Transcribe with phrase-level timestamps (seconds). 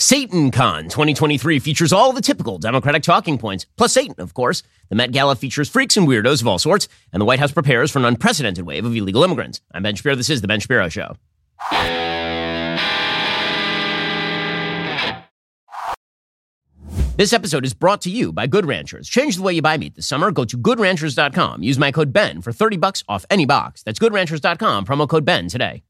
[0.00, 4.62] SatanCon 2023 features all the typical Democratic talking points, plus Satan, of course.
[4.88, 7.90] The Met Gala features freaks and weirdos of all sorts, and the White House prepares
[7.90, 9.60] for an unprecedented wave of illegal immigrants.
[9.74, 10.14] I'm Ben Shapiro.
[10.14, 11.16] This is The Ben Shapiro Show.
[17.18, 19.06] This episode is brought to you by Good Ranchers.
[19.06, 20.30] Change the way you buy meat this summer.
[20.30, 21.62] Go to goodranchers.com.
[21.62, 23.82] Use my code BEN for 30 bucks off any box.
[23.82, 25.82] That's goodranchers.com, promo code BEN today.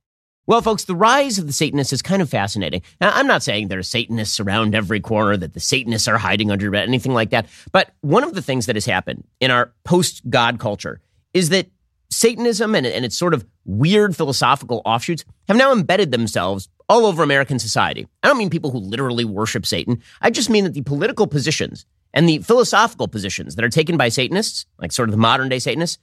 [0.51, 2.83] Well, folks, the rise of the Satanists is kind of fascinating.
[3.01, 6.51] Now, I'm not saying there are Satanists around every corner, that the Satanists are hiding
[6.51, 7.47] under your bed, anything like that.
[7.71, 11.01] But one of the things that has happened in our post God culture
[11.33, 11.69] is that
[12.11, 17.23] Satanism and, and its sort of weird philosophical offshoots have now embedded themselves all over
[17.23, 18.09] American society.
[18.25, 20.03] I don't mean people who literally worship Satan.
[20.21, 24.09] I just mean that the political positions and the philosophical positions that are taken by
[24.09, 25.99] Satanists, like sort of the modern day Satanists,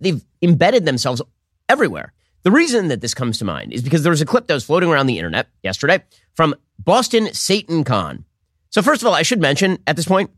[0.00, 1.22] they've embedded themselves
[1.68, 2.12] everywhere.
[2.42, 4.64] The reason that this comes to mind is because there was a clip that was
[4.64, 6.02] floating around the internet yesterday
[6.34, 8.24] from Boston Satan Con.
[8.70, 10.30] So first of all, I should mention at this point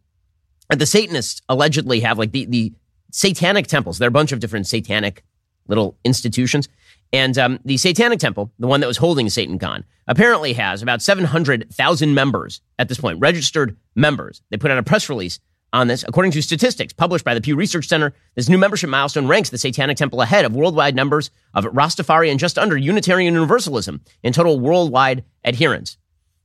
[0.68, 2.72] that the Satanists allegedly have like the, the
[3.10, 3.98] satanic temples.
[3.98, 5.24] There are a bunch of different satanic
[5.66, 6.68] little institutions.
[7.12, 11.00] And um, the Satanic Temple, the one that was holding Satan Con, apparently has about
[11.00, 14.42] 700,000 members at this point, registered members.
[14.50, 15.38] They put out a press release
[15.74, 16.04] on this.
[16.06, 19.58] According to statistics published by the Pew Research Center, this new membership milestone ranks the
[19.58, 24.60] Satanic Temple ahead of worldwide numbers of Rastafari and just under Unitarian Universalism in total
[24.60, 25.98] worldwide adherence.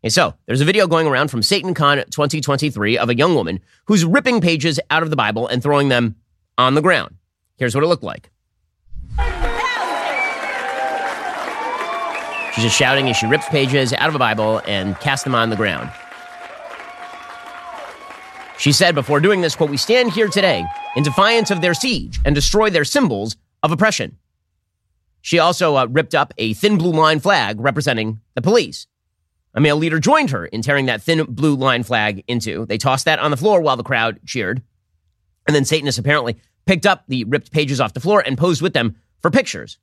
[0.03, 4.03] Okay, so there's a video going around from SatanCon 2023 of a young woman who's
[4.03, 6.15] ripping pages out of the Bible and throwing them
[6.57, 7.15] on the ground.
[7.57, 8.31] Here's what it looked like.
[12.55, 15.49] She's just shouting as she rips pages out of a Bible and casts them on
[15.49, 15.91] the ground.
[18.59, 20.65] She said before doing this, quote, we stand here today
[20.97, 24.17] in defiance of their siege and destroy their symbols of oppression.
[25.21, 28.85] She also uh, ripped up a thin blue line flag representing the police.
[29.53, 32.65] A male leader joined her in tearing that thin blue line flag into.
[32.65, 34.61] They tossed that on the floor while the crowd cheered.
[35.47, 38.73] And then Satanists apparently picked up the ripped pages off the floor and posed with
[38.73, 39.79] them for pictures.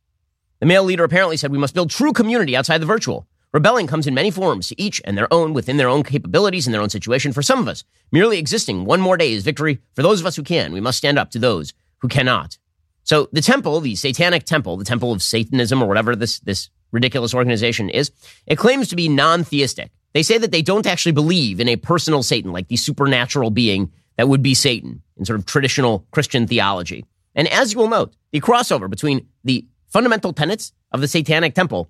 [0.60, 3.26] The male leader apparently said we must build true community outside the virtual.
[3.56, 6.82] Rebelling comes in many forms, each and their own within their own capabilities and their
[6.82, 7.32] own situation.
[7.32, 9.78] For some of us, merely existing one more day is victory.
[9.94, 12.58] For those of us who can, we must stand up to those who cannot.
[13.04, 17.32] So the temple, the satanic temple, the temple of Satanism or whatever this, this ridiculous
[17.32, 18.12] organization is,
[18.46, 19.90] it claims to be non-theistic.
[20.12, 23.90] They say that they don't actually believe in a personal Satan, like the supernatural being
[24.18, 27.06] that would be Satan in sort of traditional Christian theology.
[27.34, 31.88] And as you will note, the crossover between the fundamental tenets of the satanic temple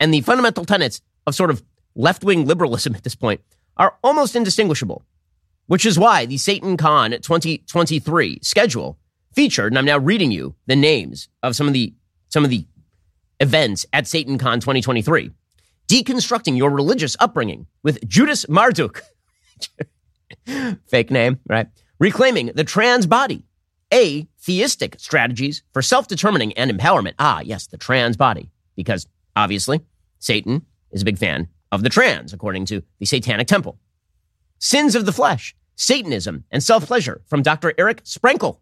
[0.00, 1.62] and the fundamental tenets of sort of
[1.94, 3.40] left wing liberalism at this point
[3.76, 5.04] are almost indistinguishable,
[5.66, 8.98] which is why the Satan Con 2023 schedule
[9.34, 11.94] featured, and I'm now reading you the names of some of the
[12.28, 12.66] some of the
[13.40, 15.30] events at Satan Con 2023.
[15.88, 19.02] Deconstructing your religious upbringing with Judas Marduk.
[20.86, 21.68] Fake name, right?
[21.98, 23.44] Reclaiming the trans body.
[23.92, 27.14] A, theistic strategies for self determining and empowerment.
[27.18, 28.50] Ah, yes, the trans body.
[28.76, 29.06] Because
[29.36, 29.80] Obviously,
[30.18, 33.78] Satan is a big fan of the trans, according to the Satanic Temple.
[34.58, 37.74] Sins of the Flesh, Satanism, and Self Pleasure from Dr.
[37.76, 38.58] Eric Sprankle.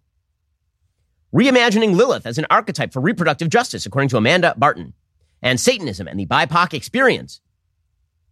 [1.35, 4.95] Reimagining Lilith as an archetype for reproductive justice, according to Amanda Barton.
[5.43, 7.41] And Satanism and the BIPOC Experience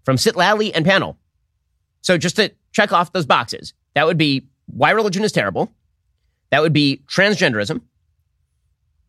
[0.05, 1.19] from Citlali and Panel.
[2.03, 5.73] So just to check off those boxes, that would be why religion is terrible.
[6.51, 7.83] That would be transgenderism.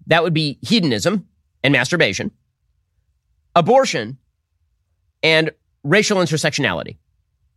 [0.08, 1.28] That would be hedonism
[1.64, 2.32] and masturbation
[3.56, 4.18] abortion,
[5.24, 5.52] and
[5.84, 6.98] racial intersectionality.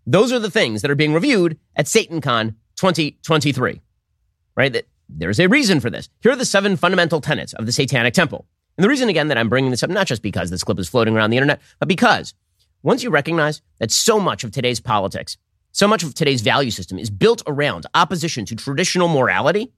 [0.06, 3.80] Those are the things that are being reviewed at SatanCon 2023,
[4.56, 4.72] right?
[4.72, 6.08] That there's a reason for this.
[6.20, 8.46] Here are the seven fundamental tenets of the Satanic Temple.
[8.76, 10.88] And the reason, again, that I'm bringing this up, not just because this clip is
[10.88, 12.34] floating around the internet, but because
[12.82, 15.36] once you recognize that so much of today's politics,
[15.72, 19.72] so much of today's value system is built around opposition to traditional morality,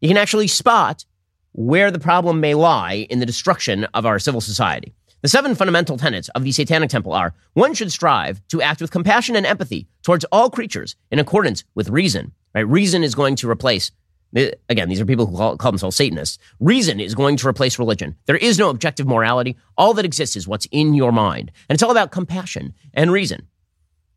[0.00, 1.04] you can actually spot
[1.52, 4.94] where the problem may lie in the destruction of our civil society.
[5.24, 8.90] The seven fundamental tenets of the Satanic Temple are one should strive to act with
[8.90, 12.32] compassion and empathy towards all creatures in accordance with reason.
[12.54, 12.68] Right?
[12.68, 13.90] Reason is going to replace,
[14.36, 16.36] uh, again, these are people who call, call themselves Satanists.
[16.60, 18.16] Reason is going to replace religion.
[18.26, 19.56] There is no objective morality.
[19.78, 21.50] All that exists is what's in your mind.
[21.70, 23.48] And it's all about compassion and reason.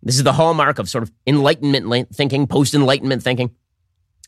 [0.04, 3.52] This is the hallmark of sort of enlightenment thinking, post enlightenment thinking.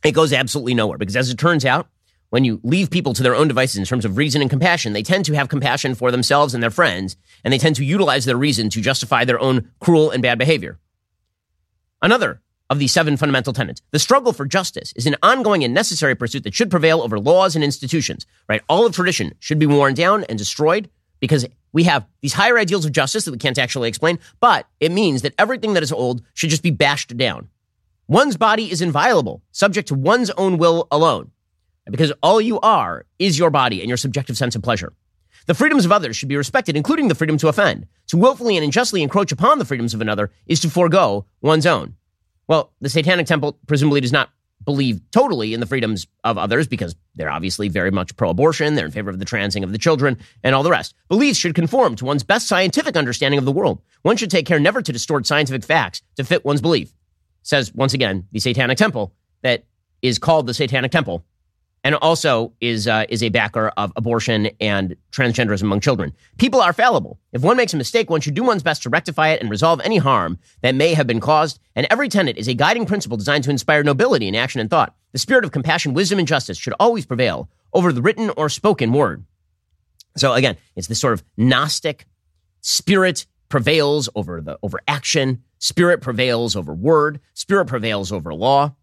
[0.06, 1.90] It goes absolutely nowhere because as it turns out,
[2.30, 5.04] when you leave people to their own devices in terms of reason and compassion, they
[5.04, 8.38] tend to have compassion for themselves and their friends, and they tend to utilize their
[8.38, 10.80] reason to justify their own cruel and bad behavior.
[12.02, 13.81] Another of the seven fundamental tenets.
[13.92, 17.56] The struggle for justice is an ongoing and necessary pursuit that should prevail over laws
[17.56, 18.62] and institutions, right?
[18.70, 20.90] All of tradition should be worn down and destroyed,
[21.20, 24.92] because we have these higher ideals of justice that we can't actually explain, but it
[24.92, 27.50] means that everything that is old should just be bashed down.
[28.08, 31.32] One's body is inviolable, subject to one's own will alone,
[31.91, 34.94] because all you are is your body and your subjective sense of pleasure.
[35.45, 37.88] The freedoms of others should be respected, including the freedom to offend.
[38.07, 41.95] To willfully and unjustly encroach upon the freedoms of another is to forego one's own.
[42.47, 44.30] Well, the Satanic Temple presumably does not
[44.65, 48.86] believe totally in the freedoms of others because they're obviously very much pro abortion, they're
[48.86, 50.94] in favor of the transing of the children, and all the rest.
[51.07, 53.81] Beliefs should conform to one's best scientific understanding of the world.
[54.01, 56.94] One should take care never to distort scientific facts to fit one's belief.
[57.41, 59.65] Says, once again, the Satanic Temple that
[60.01, 61.24] is called the Satanic Temple
[61.84, 66.14] and also is uh, is a backer of abortion and transgenderism among children.
[66.38, 67.20] People are fallible.
[67.31, 69.80] If one makes a mistake, one should do one's best to rectify it and resolve
[69.84, 71.60] any harm that may have been caused.
[71.76, 74.96] And every tenet is a guiding principle designed to inspire nobility in action and thought.
[75.12, 78.92] The spirit of compassion, wisdom, and justice should always prevail over the written or spoken
[78.92, 79.24] word.
[80.18, 82.06] So again, it's this sort of Gnostic
[82.62, 85.44] spirit prevails over the over action.
[85.60, 87.20] Spirit prevails over word.
[87.34, 88.75] Spirit prevails over law.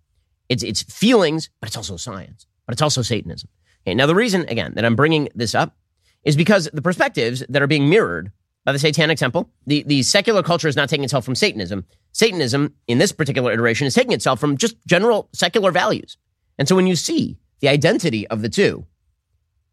[0.48, 3.48] It's it's feelings, but it's also science but it's also Satanism.
[3.86, 5.76] Okay, now, the reason, again, that I'm bringing this up
[6.24, 8.32] is because the perspectives that are being mirrored
[8.64, 11.84] by the Satanic Temple, the, the secular culture is not taking itself from Satanism.
[12.12, 16.16] Satanism, in this particular iteration, is taking itself from just general secular values.
[16.58, 18.84] And so when you see the identity of the two,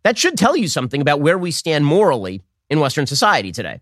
[0.04, 3.82] that should tell you something about where we stand morally in Western society today.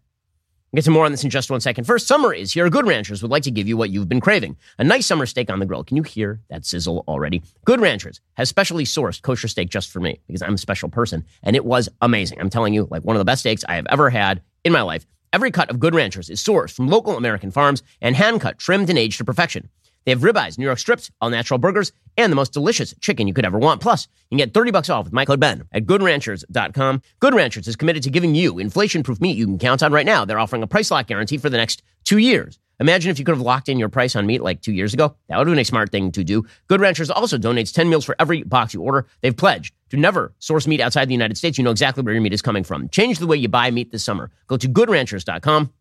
[0.72, 1.84] We'll get to more on this in just one second.
[1.84, 2.70] First, summer is here.
[2.70, 5.50] Good Ranchers would like to give you what you've been craving a nice summer steak
[5.50, 5.84] on the grill.
[5.84, 7.44] Can you hear that sizzle already?
[7.66, 11.26] Good Ranchers has specially sourced kosher steak just for me because I'm a special person,
[11.44, 12.40] and it was amazing.
[12.40, 14.82] I'm telling you, like one of the best steaks I have ever had in my
[14.82, 15.06] life.
[15.34, 18.90] Every cut of Good Ranchers is sourced from local American farms and hand cut, trimmed,
[18.90, 19.68] and aged to perfection.
[20.06, 23.34] They have ribeyes, New York strips, all natural burgers, and the most delicious chicken you
[23.34, 23.82] could ever want.
[23.82, 27.02] Plus, you can get 30 bucks off with my code BEN at goodranchers.com.
[27.20, 30.26] Good Ranchers is committed to giving you inflation-proof meat you can count on right now.
[30.26, 32.58] They're offering a price lock guarantee for the next two years.
[32.80, 35.16] Imagine if you could have locked in your price on meat like two years ago.
[35.30, 36.48] That would have been a smart thing to do.
[36.68, 39.06] Good Ranchers also donates 10 meals for every box you order.
[39.22, 41.60] They've pledged to never source meat outside the United States.
[41.60, 42.90] You know exactly where your meat is coming from.
[42.90, 44.32] Change the way you buy meat this summer.
[44.48, 45.72] Go to goodranchers.com.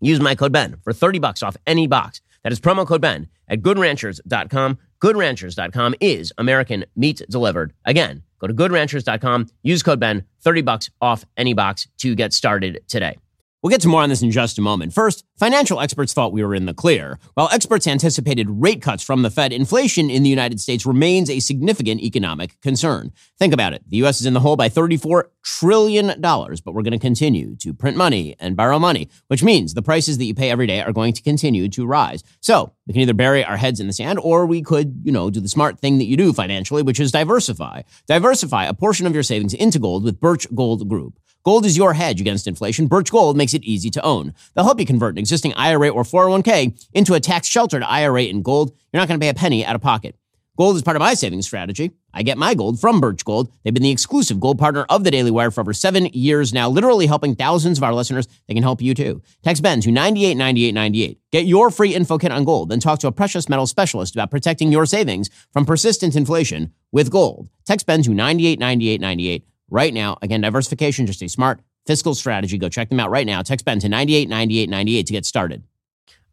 [0.00, 2.20] Use my code BEN for 30 bucks off any box.
[2.48, 4.78] That is promo code BEN at goodranchers.com.
[5.02, 7.74] Goodranchers.com is American meat delivered.
[7.84, 12.80] Again, go to goodranchers.com, use code BEN, 30 bucks off any box to get started
[12.88, 13.18] today.
[13.60, 14.92] We'll get to more on this in just a moment.
[14.92, 17.18] First, financial experts thought we were in the clear.
[17.34, 21.40] While experts anticipated rate cuts from the Fed, inflation in the United States remains a
[21.40, 23.10] significant economic concern.
[23.36, 23.82] Think about it.
[23.88, 24.20] The U.S.
[24.20, 28.36] is in the hole by $34 trillion, but we're going to continue to print money
[28.38, 31.22] and borrow money, which means the prices that you pay every day are going to
[31.22, 32.22] continue to rise.
[32.40, 35.30] So we can either bury our heads in the sand or we could, you know,
[35.30, 37.82] do the smart thing that you do financially, which is diversify.
[38.06, 41.18] Diversify a portion of your savings into gold with Birch Gold Group.
[41.44, 42.88] Gold is your hedge against inflation.
[42.88, 44.34] Birch Gold makes it easy to own.
[44.54, 48.42] They'll help you convert an existing IRA or 401k into a tax sheltered IRA in
[48.42, 48.72] gold.
[48.92, 50.16] You're not going to pay a penny out of pocket.
[50.58, 51.92] Gold is part of my savings strategy.
[52.12, 53.52] I get my gold from Birch Gold.
[53.62, 56.68] They've been the exclusive gold partner of the Daily Wire for over seven years now,
[56.68, 58.26] literally helping thousands of our listeners.
[58.48, 59.22] They can help you too.
[59.44, 61.20] Text Ben to 989898.
[61.30, 64.32] Get your free info kit on gold, then talk to a precious metal specialist about
[64.32, 67.48] protecting your savings from persistent inflation with gold.
[67.64, 70.18] Text Ben to 989898 right now.
[70.22, 72.58] Again, diversification, just a smart fiscal strategy.
[72.58, 73.42] Go check them out right now.
[73.42, 75.62] Text Ben to 989898 to get started.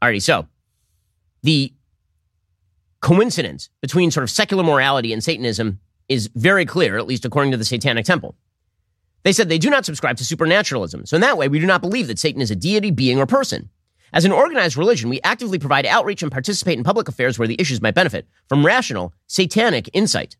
[0.02, 0.48] Alrighty, so
[1.44, 1.74] the
[3.02, 7.58] coincidence between sort of secular morality and Satanism is very clear, at least according to
[7.58, 8.36] the Satanic Temple.
[9.24, 11.06] They said they do not subscribe to supernaturalism.
[11.06, 13.26] So in that way, we do not believe that Satan is a deity, being, or
[13.26, 13.70] person.
[14.14, 17.60] As an organized religion, we actively provide outreach and participate in public affairs where the
[17.60, 20.38] issues might benefit from rational, satanic insight.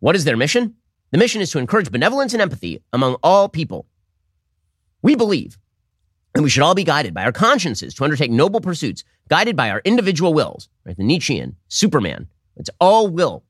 [0.00, 0.74] What is their mission?
[1.12, 3.86] The mission is to encourage benevolence and empathy among all people.
[5.02, 5.58] We believe
[6.32, 9.68] that we should all be guided by our consciences to undertake noble pursuits, guided by
[9.68, 10.96] our individual wills, right?
[10.96, 12.28] The Nietzschean Superman.
[12.56, 13.44] It's all will.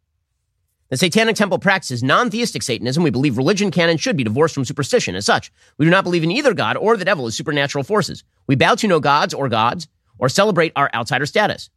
[0.89, 3.05] The Satanic Temple practices non theistic Satanism.
[3.05, 5.15] We believe religion can and should be divorced from superstition.
[5.15, 8.25] As such, we do not believe in either God or the devil as supernatural forces.
[8.49, 9.87] We bow to no gods or gods
[10.19, 11.71] or celebrate our outsider status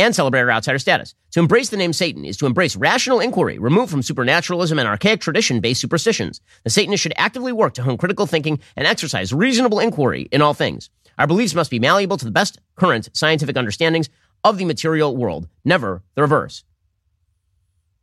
[0.00, 1.14] and celebrate our outsider status.
[1.32, 5.20] To embrace the name Satan is to embrace rational inquiry, removed from supernaturalism and archaic
[5.20, 6.40] tradition based superstitions.
[6.64, 10.54] The Satanist should actively work to hone critical thinking and exercise reasonable inquiry in all
[10.54, 10.90] things.
[11.18, 14.08] Our beliefs must be malleable to the best current scientific understandings
[14.42, 16.64] of the material world, never the reverse.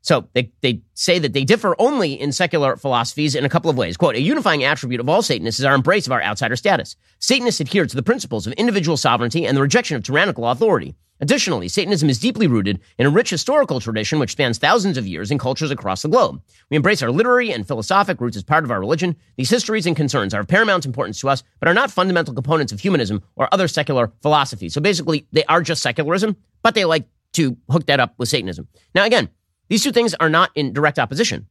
[0.08, 3.76] So they, they say that they differ only in secular philosophies in a couple of
[3.76, 3.98] ways.
[3.98, 6.96] Quote, a unifying attribute of all Satanists is our embrace of our outsider status.
[7.20, 10.96] Satanists adhere to the principles of individual sovereignty and the rejection of tyrannical authority.
[11.20, 15.30] Additionally, Satanism is deeply rooted in a rich historical tradition which spans thousands of years
[15.30, 16.42] in cultures across the globe.
[16.70, 19.14] We embrace our literary and philosophic roots as part of our religion.
[19.36, 22.72] These histories and concerns are of paramount importance to us, but are not fundamental components
[22.72, 24.74] of humanism or other secular philosophies.
[24.74, 28.70] So basically, they are just secularism, but they like to hook that up with Satanism.
[28.96, 29.28] Now, again,
[29.68, 31.48] these two things are not in direct opposition.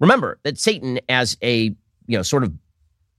[0.00, 1.74] Remember that Satan, as a
[2.06, 2.52] you know sort of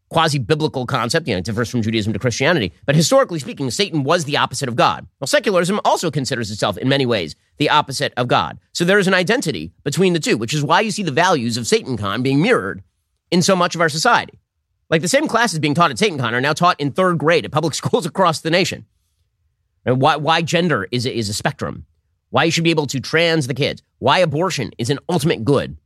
[0.09, 1.27] quasi biblical concept.
[1.27, 2.73] You know, it differs from Judaism to Christianity.
[2.85, 5.07] But historically speaking, Satan was the opposite of God.
[5.19, 8.59] Well, secularism also considers itself in many ways the opposite of God.
[8.73, 11.57] So there is an identity between the two, which is why you see the values
[11.57, 12.83] of SatanCon being mirrored
[13.31, 14.39] in so much of our society.
[14.89, 17.51] Like the same classes being taught at SatanCon are now taught in third grade at
[17.51, 18.85] public schools across the nation.
[19.85, 21.85] And why, why gender is is a spectrum.
[22.29, 23.81] Why you should be able to trans the kids.
[23.99, 25.77] Why abortion is an ultimate good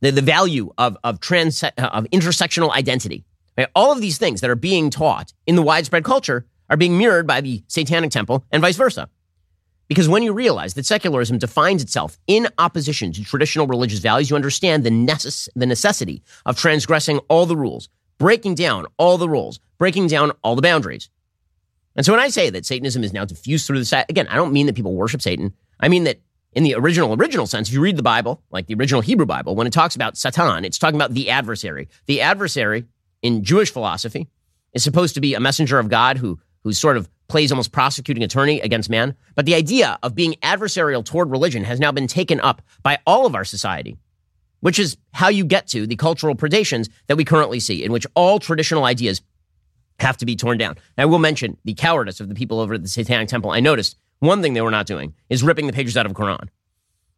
[0.00, 3.24] the, the value of, of, trans, uh, of intersectional identity.
[3.56, 3.68] Right?
[3.74, 7.26] All of these things that are being taught in the widespread culture are being mirrored
[7.26, 9.08] by the Satanic Temple and vice versa.
[9.88, 14.36] Because when you realize that secularism defines itself in opposition to traditional religious values, you
[14.36, 19.60] understand the, necess- the necessity of transgressing all the rules, breaking down all the rules,
[19.78, 21.08] breaking down all the boundaries.
[21.98, 24.36] And so when I say that Satanism is now diffused through the, site, again, I
[24.36, 25.52] don't mean that people worship Satan.
[25.80, 26.20] I mean that
[26.52, 29.56] in the original, original sense, if you read the Bible, like the original Hebrew Bible,
[29.56, 31.88] when it talks about Satan, it's talking about the adversary.
[32.06, 32.84] The adversary
[33.20, 34.28] in Jewish philosophy
[34.74, 38.22] is supposed to be a messenger of God who, who sort of plays almost prosecuting
[38.22, 39.16] attorney against man.
[39.34, 43.26] But the idea of being adversarial toward religion has now been taken up by all
[43.26, 43.96] of our society,
[44.60, 48.06] which is how you get to the cultural predations that we currently see, in which
[48.14, 49.20] all traditional ideas
[49.98, 50.70] have to be torn down.
[50.96, 53.50] And I will mention the cowardice of the people over at the Satanic Temple.
[53.50, 56.48] I noticed one thing they were not doing is ripping the pages out of Quran.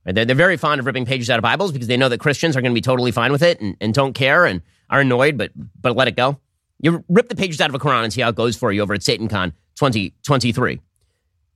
[0.05, 2.63] They're, very fond of ripping pages out of Bibles because they know that Christians are
[2.63, 5.53] going to be totally fine with it and, and don't care and are annoyed, but
[5.81, 6.41] but let it go.
[6.81, 8.81] You rip the pages out of a Quran and see how it goes for you
[8.81, 10.73] over at SatanCon 2023.
[10.73, 10.81] It,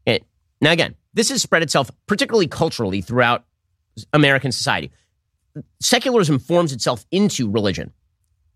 [0.07, 0.19] eh,
[0.61, 3.45] now, again, this has spread itself particularly culturally throughout
[4.13, 4.93] American society.
[5.81, 7.93] Secularism forms itself into religion.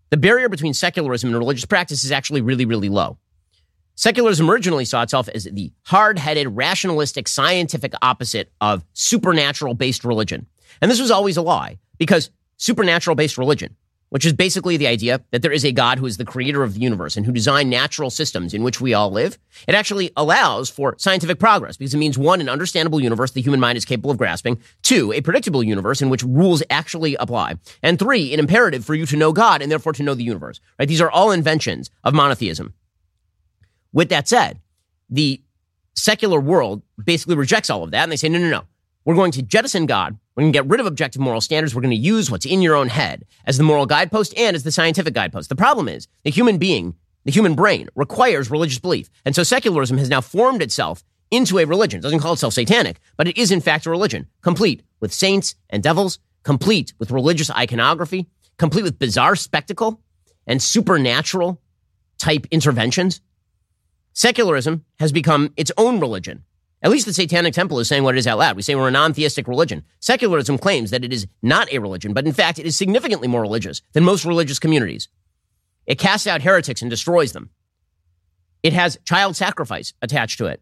[0.09, 3.17] The barrier between secularism and religious practice is actually really, really low.
[3.95, 10.47] Secularism originally saw itself as the hard headed, rationalistic, scientific opposite of supernatural based religion.
[10.81, 13.75] And this was always a lie because supernatural based religion,
[14.09, 16.73] which is basically the idea that there is a God who is the creator of
[16.73, 19.37] the universe and who designed natural systems in which we all live,
[19.67, 23.59] it actually allows for scientific progress because it means one, an understandable universe the human
[23.59, 27.99] mind is capable of grasping, two, a predictable universe in which rules actually apply, and
[27.99, 30.59] three, an imperative for you to know God and therefore to know the universe.
[30.77, 30.87] Right?
[30.87, 32.73] These are all inventions of monotheism.
[33.93, 34.59] With that said,
[35.09, 35.41] the
[35.95, 38.63] secular world basically rejects all of that and they say, no, no, no.
[39.05, 40.17] We're going to jettison God.
[40.39, 41.75] We're going to get rid of objective moral standards.
[41.75, 44.63] We're going to use what's in your own head as the moral guidepost and as
[44.63, 45.49] the scientific guidepost.
[45.49, 49.09] The problem is the human being, the human brain requires religious belief.
[49.25, 51.99] And so secularism has now formed itself into a religion.
[51.99, 55.55] It doesn't call itself satanic, but it is in fact a religion, complete with saints
[55.69, 59.99] and devils, complete with religious iconography, complete with bizarre spectacle
[60.47, 61.61] and supernatural
[62.17, 63.19] type interventions.
[64.13, 66.45] Secularism has become its own religion.
[66.81, 68.55] At least the Satanic Temple is saying what it is out loud.
[68.55, 69.83] We say we're a non theistic religion.
[69.99, 73.41] Secularism claims that it is not a religion, but in fact, it is significantly more
[73.41, 75.09] religious than most religious communities.
[75.85, 77.49] It casts out heretics and destroys them.
[78.63, 80.61] It has child sacrifice attached to it.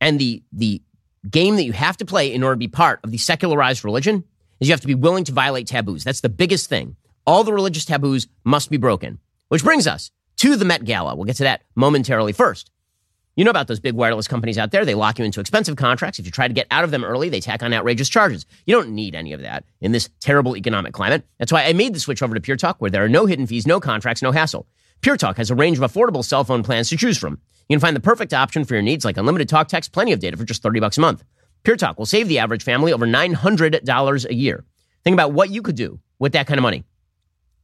[0.00, 0.82] And the, the
[1.28, 4.24] game that you have to play in order to be part of the secularized religion
[4.58, 6.04] is you have to be willing to violate taboos.
[6.04, 6.96] That's the biggest thing.
[7.26, 9.18] All the religious taboos must be broken.
[9.48, 11.14] Which brings us to the Met Gala.
[11.14, 12.70] We'll get to that momentarily first.
[13.40, 14.84] You know about those big wireless companies out there.
[14.84, 16.18] They lock you into expensive contracts.
[16.18, 18.44] If you try to get out of them early, they tack on outrageous charges.
[18.66, 21.24] You don't need any of that in this terrible economic climate.
[21.38, 23.46] That's why I made the switch over to Pure Talk, where there are no hidden
[23.46, 24.66] fees, no contracts, no hassle.
[25.00, 27.40] Pure Talk has a range of affordable cell phone plans to choose from.
[27.70, 30.20] You can find the perfect option for your needs, like unlimited talk, text, plenty of
[30.20, 31.24] data for just 30 bucks a month.
[31.62, 34.66] Pure Talk will save the average family over $900 a year.
[35.02, 36.84] Think about what you could do with that kind of money.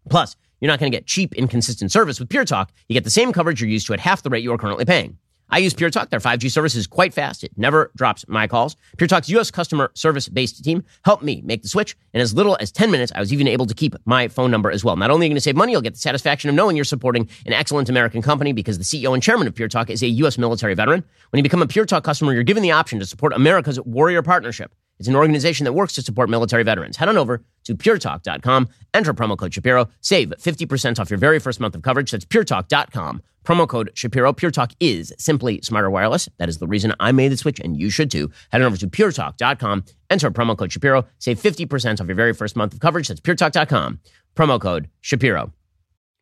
[0.09, 2.73] Plus, you're not going to get cheap, inconsistent service with Pure Talk.
[2.89, 4.87] You get the same coverage you're used to at half the rate you are currently
[4.87, 5.19] paying.
[5.49, 6.11] I use Pure Talk.
[6.11, 7.45] Their 5G service is quite fast.
[7.45, 8.77] It never drops my calls.
[8.97, 9.51] Pure Talk's U.S.
[9.51, 11.97] customer service based team helped me make the switch.
[12.13, 14.71] In as little as 10 minutes, I was even able to keep my phone number
[14.71, 14.97] as well.
[14.97, 16.85] Not only are you going to save money, you'll get the satisfaction of knowing you're
[16.85, 20.09] supporting an excellent American company because the CEO and chairman of Pure Talk is a
[20.09, 20.37] U.S.
[20.37, 21.05] military veteran.
[21.31, 24.23] When you become a Pure Talk customer, you're given the option to support America's Warrior
[24.23, 24.73] Partnership.
[24.99, 26.97] It's an organization that works to support military veterans.
[26.97, 31.61] Head on over to puretalk.com, enter promo code Shapiro, save 50% off your very first
[31.61, 32.11] month of coverage.
[32.11, 34.33] That's puretalk.com, promo code Shapiro.
[34.33, 36.29] Pure Talk is simply smarter wireless.
[36.39, 38.31] That is the reason I made the switch, and you should too.
[38.51, 42.57] Head on over to puretalk.com, enter promo code Shapiro, save 50% off your very first
[42.57, 43.09] month of coverage.
[43.09, 44.01] That's puretalk.com,
[44.35, 45.53] promo code Shapiro.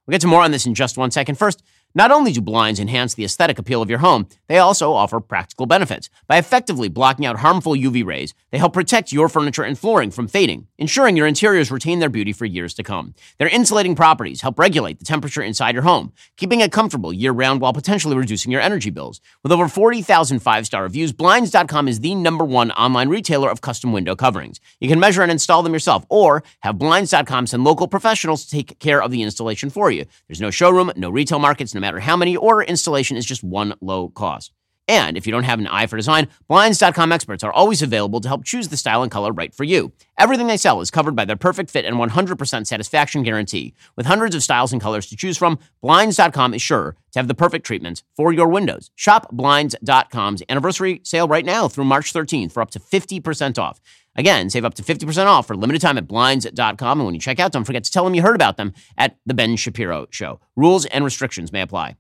[0.07, 1.37] We'll get to more on this in just one second.
[1.37, 1.63] First,
[1.97, 5.65] Not only do blinds enhance the aesthetic appeal of your home, they also offer practical
[5.65, 6.11] benefits.
[6.27, 10.27] By effectively blocking out harmful UV rays, they help protect your furniture and flooring from
[10.27, 13.15] fading, ensuring your interiors retain their beauty for years to come.
[13.39, 17.61] Their insulating properties help regulate the temperature inside your home, keeping it comfortable year round
[17.61, 19.21] while potentially reducing your energy bills.
[19.45, 23.93] With over 40,000 five star reviews, Blinds.com is the number one online retailer of custom
[23.93, 24.59] window coverings.
[24.81, 28.81] You can measure and install them yourself, or have Blinds.com send local professionals to take
[28.81, 30.07] care of the installation for you.
[30.27, 33.75] There's no showroom, no retail markets, no matter how many, or installation is just one
[33.81, 34.53] low cost.
[34.87, 38.29] And if you don't have an eye for design, Blinds.com experts are always available to
[38.29, 39.93] help choose the style and color right for you.
[40.19, 43.75] Everything they sell is covered by their perfect fit and 100% satisfaction guarantee.
[43.97, 47.35] With hundreds of styles and colors to choose from, Blinds.com is sure to have the
[47.35, 48.91] perfect treatment for your windows.
[48.95, 53.81] Shop Blinds.com's anniversary sale right now through March 13th for up to 50% off.
[54.17, 57.01] Again, save up to 50% off for limited time at Blinds.com.
[57.01, 59.17] And when you check out, don't forget to tell them you heard about them at
[59.27, 60.41] The Ben Shapiro Show.
[60.57, 61.97] Rules and restrictions may apply.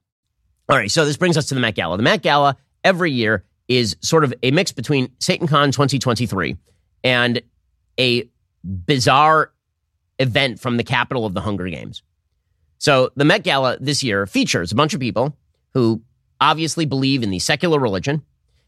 [0.68, 1.96] All right, so this brings us to the Met Gala.
[1.96, 6.56] The Met Gala every year is sort of a mix between SatanCon 2023
[7.02, 7.42] and
[7.98, 8.30] a
[8.64, 9.52] bizarre
[10.18, 12.02] event from the capital of the Hunger Games.
[12.78, 15.36] So the Met Gala this year features a bunch of people
[15.72, 16.02] who
[16.40, 18.22] obviously believe in the secular religion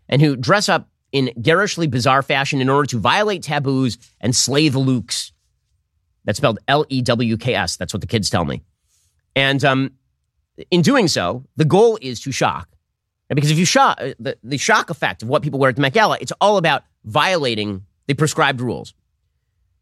[0.09, 4.69] and who dress up in garishly bizarre fashion in order to violate taboos and slay
[4.69, 5.33] the lewks.
[6.25, 7.77] That's spelled L E W K S.
[7.77, 8.63] That's what the kids tell me.
[9.35, 9.93] And um,
[10.71, 12.69] in doing so, the goal is to shock.
[13.29, 15.83] Because if you shock, uh, the, the shock effect of what people wear at the
[15.83, 18.95] Met Gala, it's all about violating the prescribed rules.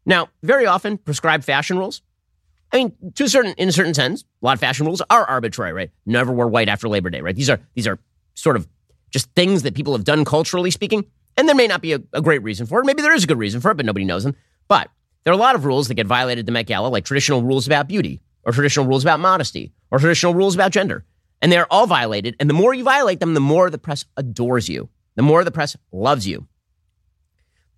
[0.05, 2.01] Now, very often, prescribed fashion rules,
[2.71, 5.25] I mean, to a certain, in a certain sense, a lot of fashion rules are
[5.25, 5.91] arbitrary, right?
[6.05, 7.35] Never wear white after Labor Day, right?
[7.35, 7.99] These are, these are
[8.33, 8.67] sort of
[9.15, 11.05] just things that people have done culturally speaking.
[11.37, 12.85] And there may not be a, a great reason for it.
[12.85, 14.35] Maybe there is a good reason for it, but nobody knows them.
[14.67, 14.89] But
[15.23, 17.41] there are a lot of rules that get violated at the Met Gala, like traditional
[17.41, 21.05] rules about beauty, or traditional rules about modesty, or traditional rules about gender.
[21.41, 22.35] And they're all violated.
[22.41, 25.51] And the more you violate them, the more the press adores you, the more the
[25.51, 26.45] press loves you.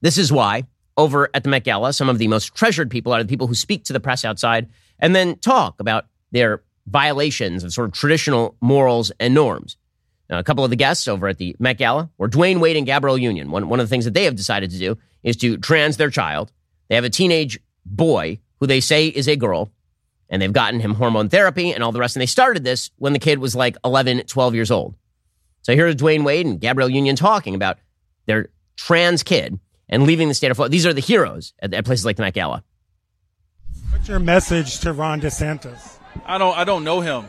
[0.02, 0.64] This is why,
[0.98, 3.54] over at the Met Gala, some of the most treasured people are the people who
[3.54, 8.56] speak to the press outside and then talk about their violations of sort of traditional
[8.60, 9.78] morals and norms.
[10.30, 12.86] Now, a couple of the guests over at the Met Gala were Dwyane Wade and
[12.86, 13.50] Gabrielle Union.
[13.50, 16.10] One, one of the things that they have decided to do is to trans their
[16.10, 16.52] child.
[16.90, 19.72] They have a teenage boy who they say is a girl
[20.30, 22.16] and they've gotten him hormone therapy and all the rest.
[22.16, 24.96] And they started this when the kid was like 11, 12 years old.
[25.62, 27.78] So here's Dwyane Wade and Gabrielle Union talking about
[28.26, 30.72] their trans kid and leaving the state of Florida.
[30.72, 32.64] These are the heroes at, at places like the Met Gala.
[33.90, 35.98] What's your message to Ron DeSantis?
[36.26, 37.26] I don't, I don't know him,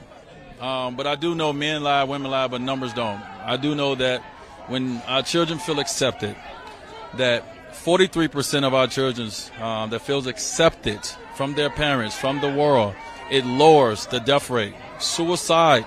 [0.61, 3.21] um, but I do know men lie, women lie, but numbers don't.
[3.45, 4.23] I do know that
[4.67, 6.37] when our children feel accepted,
[7.15, 11.01] that 43% of our children um, that feels accepted
[11.37, 12.95] from their parents, from the world,
[13.31, 14.75] it lowers the death rate.
[14.99, 15.87] Suicide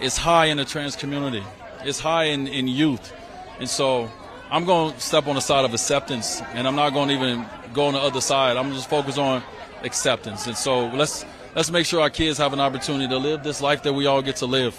[0.00, 1.44] is high in the trans community.
[1.84, 3.12] It's high in, in youth.
[3.58, 4.10] And so
[4.50, 7.46] I'm going to step on the side of acceptance, and I'm not going to even
[7.72, 8.56] go on the other side.
[8.56, 9.42] I'm just focus on
[9.82, 10.46] acceptance.
[10.46, 13.82] And so let's let's make sure our kids have an opportunity to live this life
[13.82, 14.76] that we all get to live.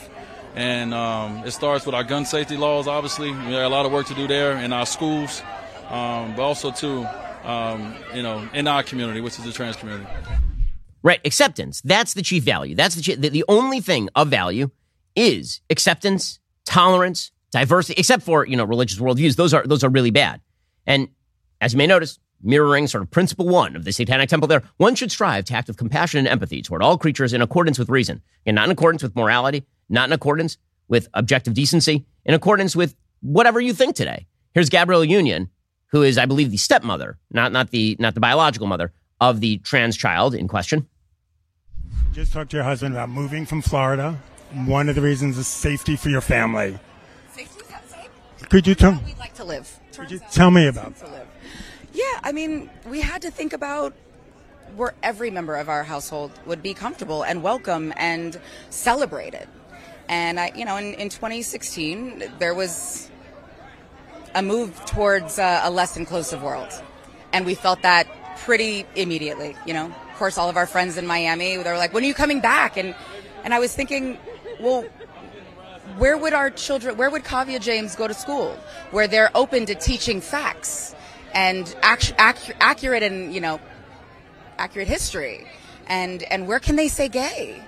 [0.56, 3.32] And um, it starts with our gun safety laws, obviously.
[3.32, 5.42] We have a lot of work to do there in our schools,
[5.90, 7.06] um, but also, too,
[7.44, 10.10] um, you know, in our community, which is the trans community.
[11.04, 11.82] Right, acceptance.
[11.82, 12.76] That's the chief value.
[12.76, 14.70] That's the, chief, the, the only thing of value
[15.16, 19.36] is acceptance, tolerance, diversity, except for, you know, religious worldviews.
[19.36, 20.42] Those are, those are really bad.
[20.86, 21.10] And
[21.62, 24.96] as you may notice, mirroring sort of principle one of the Satanic Temple there, one
[24.96, 28.22] should strive to act with compassion and empathy toward all creatures in accordance with reason,
[28.46, 32.96] and not in accordance with morality, not in accordance with objective decency, in accordance with
[33.22, 34.28] whatever you think today.
[34.54, 35.50] Here's Gabrielle Union,
[35.88, 39.58] who is, I believe, the stepmother, not, not, the, not the biological mother of the
[39.60, 40.88] trans child in question.
[42.12, 44.20] Just talked to your husband about moving from Florida.
[44.66, 46.78] One of the reasons is safety for your family.
[47.34, 48.50] Safety safe?
[48.50, 49.02] Could you tell?
[49.06, 49.80] We'd like to live.
[49.96, 51.28] Could you tell me about to live.
[51.94, 53.94] Yeah, I mean, we had to think about
[54.76, 59.48] where every member of our household would be comfortable and welcome and celebrated.
[60.08, 63.10] And I, you know, in, in 2016, there was
[64.34, 66.70] a move towards uh, a less inclusive world,
[67.34, 68.08] and we felt that
[68.40, 69.56] pretty immediately.
[69.66, 72.08] You know, of course, all of our friends in Miami, they were like, "When are
[72.08, 72.96] you coming back?" And
[73.44, 74.18] and I was thinking,
[74.60, 74.84] well,
[75.98, 78.58] where would our children, where would Kaavia James go to school,
[78.92, 80.96] where they're open to teaching facts
[81.34, 83.60] and act, act, accurate and you know,
[84.58, 85.48] accurate history,
[85.88, 87.64] and and where can they say gay,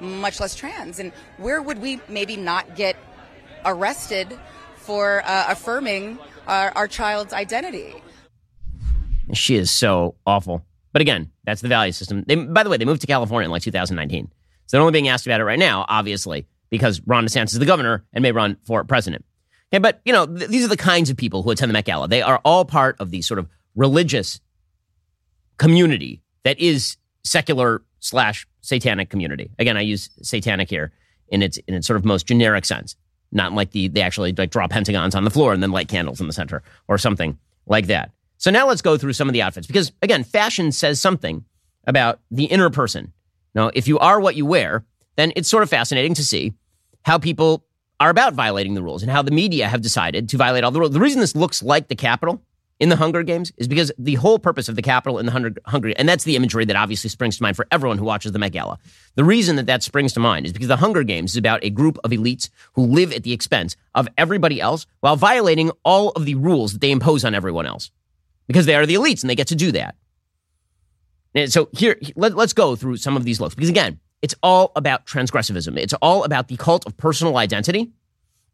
[0.00, 2.96] much less trans, and where would we maybe not get
[3.64, 4.38] arrested
[4.76, 7.94] for uh, affirming our, our child's identity?
[9.34, 10.64] She is so awful.
[10.92, 12.24] But again, that's the value system.
[12.26, 14.30] They, by the way, they moved to California in like 2019.
[14.66, 17.66] So they're only being asked about it right now, obviously, because Ron DeSantis is the
[17.66, 19.24] governor and may run for president.
[19.72, 21.84] Okay, but you know, th- these are the kinds of people who attend the Met
[21.84, 22.08] Gala.
[22.08, 24.40] They are all part of the sort of religious
[25.58, 29.50] community that is secular slash satanic community.
[29.58, 30.92] Again, I use satanic here
[31.28, 32.96] in its in its sort of most generic sense,
[33.32, 36.20] not like the they actually like draw pentagons on the floor and then light candles
[36.20, 38.10] in the center or something like that.
[38.38, 41.44] So now let's go through some of the outfits because again, fashion says something
[41.86, 43.12] about the inner person.
[43.54, 44.84] Now, if you are what you wear,
[45.16, 46.54] then it's sort of fascinating to see
[47.02, 47.64] how people
[48.00, 50.80] are about violating the rules and how the media have decided to violate all the
[50.80, 50.92] rules.
[50.92, 52.42] The reason this looks like the Capitol
[52.80, 55.32] in the Hunger Games is because the whole purpose of the Capitol in the
[55.66, 58.38] Hunger, and that's the imagery that obviously springs to mind for everyone who watches the
[58.38, 58.78] Met Gala.
[59.16, 61.70] The reason that that springs to mind is because the Hunger Games is about a
[61.70, 66.24] group of elites who live at the expense of everybody else while violating all of
[66.24, 67.90] the rules that they impose on everyone else
[68.46, 69.96] because they are the elites and they get to do that.
[71.34, 74.72] And so here, let, let's go through some of these looks because again, it's all
[74.76, 75.76] about transgressivism.
[75.76, 77.92] It's all about the cult of personal identity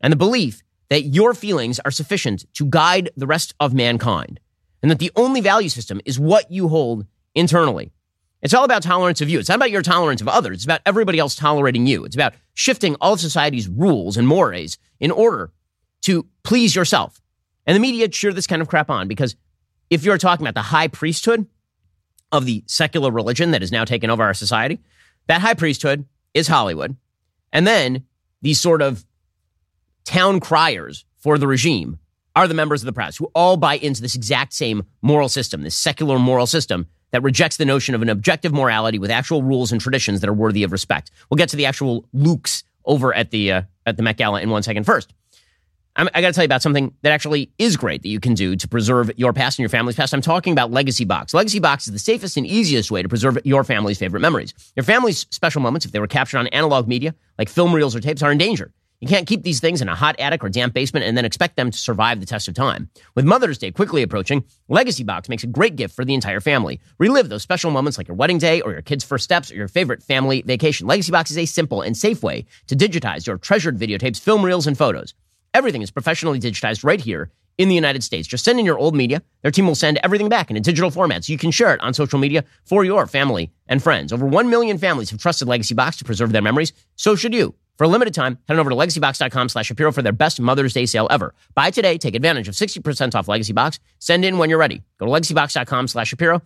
[0.00, 4.40] and the belief that your feelings are sufficient to guide the rest of mankind
[4.82, 7.90] and that the only value system is what you hold internally.
[8.42, 9.38] It's all about tolerance of you.
[9.38, 10.58] It's not about your tolerance of others.
[10.58, 12.04] It's about everybody else tolerating you.
[12.04, 15.50] It's about shifting all of society's rules and mores in order
[16.02, 17.22] to please yourself.
[17.66, 19.36] And the media cheer this kind of crap on because
[19.88, 21.46] if you're talking about the high priesthood
[22.30, 24.80] of the secular religion that has now taken over our society,
[25.26, 26.96] that high priesthood is Hollywood.
[27.52, 28.04] And then
[28.42, 29.04] these sort of
[30.04, 31.98] town criers for the regime
[32.36, 35.62] are the members of the press who all buy into this exact same moral system,
[35.62, 39.70] this secular moral system that rejects the notion of an objective morality with actual rules
[39.70, 41.12] and traditions that are worthy of respect.
[41.30, 44.50] We'll get to the actual looks over at the uh, at the Met Gala in
[44.50, 44.84] one second.
[44.84, 45.14] First,
[45.96, 48.34] I'm, I got to tell you about something that actually is great that you can
[48.34, 50.12] do to preserve your past and your family's past.
[50.12, 51.32] I'm talking about Legacy Box.
[51.34, 54.54] Legacy Box is the safest and easiest way to preserve your family's favorite memories.
[54.74, 58.00] Your family's special moments, if they were captured on analog media like film reels or
[58.00, 58.72] tapes, are in danger.
[59.00, 61.56] You can't keep these things in a hot attic or damp basement and then expect
[61.56, 62.88] them to survive the test of time.
[63.14, 66.80] With Mother's Day quickly approaching, Legacy Box makes a great gift for the entire family.
[66.98, 69.68] Relive those special moments like your wedding day or your kid's first steps or your
[69.68, 70.86] favorite family vacation.
[70.86, 74.66] Legacy Box is a simple and safe way to digitize your treasured videotapes, film reels,
[74.66, 75.12] and photos.
[75.54, 78.26] Everything is professionally digitized right here in the United States.
[78.26, 79.22] Just send in your old media.
[79.42, 81.80] Their team will send everything back in a digital format so you can share it
[81.80, 84.12] on social media for your family and friends.
[84.12, 86.72] Over 1 million families have trusted Legacy Box to preserve their memories.
[86.96, 87.54] So should you.
[87.78, 90.72] For a limited time, head on over to legacybox.com slash Shapiro for their best Mother's
[90.72, 91.34] Day sale ever.
[91.54, 93.78] Buy today, take advantage of 60% off Legacy Box.
[94.00, 94.82] Send in when you're ready.
[94.98, 96.42] Go to legacybox.com slash Shapiro.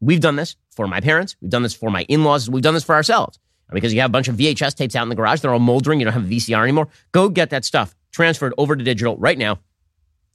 [0.00, 1.34] We've done this for my parents.
[1.40, 2.50] We've done this for my in-laws.
[2.50, 3.38] We've done this for ourselves.
[3.72, 5.40] Because you have a bunch of VHS tapes out in the garage.
[5.40, 6.00] They're all moldering.
[6.00, 6.88] You don't have a VCR anymore.
[7.12, 9.58] Go get that stuff transferred over to digital right now.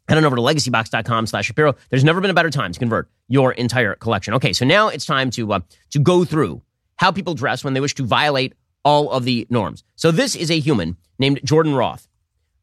[0.08, 1.76] Head on over to legacybox.com slash Shapiro.
[1.90, 4.36] There's never been a better time to convert your entire collection.
[4.36, 5.60] Okay, so now it's time to, uh,
[5.92, 6.62] to go through
[6.98, 9.84] how people dress when they wish to violate all of the norms.
[9.96, 12.08] So this is a human named Jordan Roth.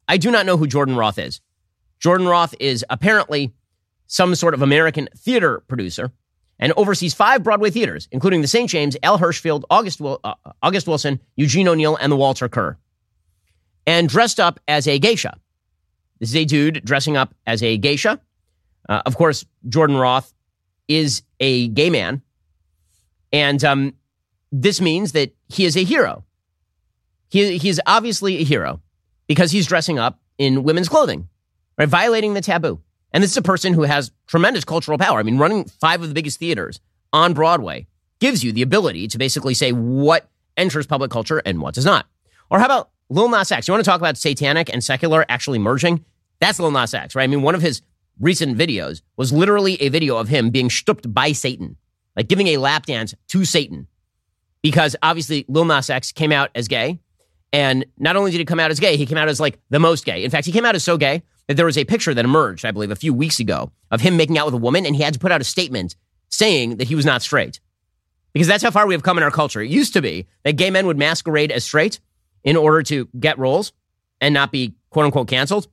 [0.08, 1.40] I do not know who Jordan Roth is.
[1.98, 3.52] Jordan Roth is apparently
[4.06, 6.12] some sort of American theater producer
[6.58, 8.70] and oversees five Broadway theaters, including the St.
[8.70, 12.76] James, Al Hirschfeld, August, Wil- uh, August Wilson, Eugene O'Neill, and the Walter Kerr.
[13.86, 15.38] And dressed up as a geisha.
[16.20, 18.20] This is a dude dressing up as a geisha.
[18.88, 20.32] Uh, of course, Jordan Roth
[20.88, 22.22] is a gay man.
[23.32, 23.94] And um,
[24.52, 26.24] this means that he is a hero.
[27.28, 28.80] He, he is obviously a hero
[29.26, 31.28] because he's dressing up in women's clothing,
[31.78, 31.88] right?
[31.88, 32.80] Violating the taboo.
[33.12, 35.18] And this is a person who has tremendous cultural power.
[35.18, 36.80] I mean, running five of the biggest theaters
[37.12, 37.86] on Broadway
[38.20, 42.06] gives you the ability to basically say what enters public culture and what does not.
[42.50, 43.68] Or how about Lil Nas X?
[43.68, 46.04] You want to talk about satanic and secular actually merging?
[46.40, 47.24] That's Lil Nas X, right?
[47.24, 47.82] I mean, one of his
[48.20, 51.76] recent videos was literally a video of him being stooped by Satan,
[52.16, 53.86] like giving a lap dance to Satan
[54.62, 56.98] because obviously Lil Nas X came out as gay.
[57.52, 59.78] And not only did he come out as gay, he came out as like the
[59.78, 60.24] most gay.
[60.24, 62.64] In fact, he came out as so gay that there was a picture that emerged,
[62.64, 65.02] I believe, a few weeks ago of him making out with a woman, and he
[65.02, 65.96] had to put out a statement
[66.30, 67.60] saying that he was not straight.
[68.32, 69.60] Because that's how far we have come in our culture.
[69.60, 72.00] It used to be that gay men would masquerade as straight
[72.44, 73.72] in order to get roles
[74.20, 75.68] and not be quote unquote canceled.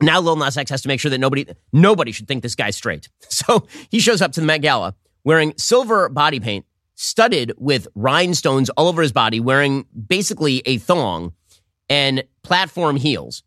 [0.00, 2.76] Now Lil Nas X has to make sure that nobody nobody should think this guy's
[2.76, 3.08] straight.
[3.30, 8.70] So he shows up to the Met Gala wearing silver body paint studded with rhinestones
[8.70, 11.32] all over his body, wearing basically a thong
[11.88, 13.44] and platform heels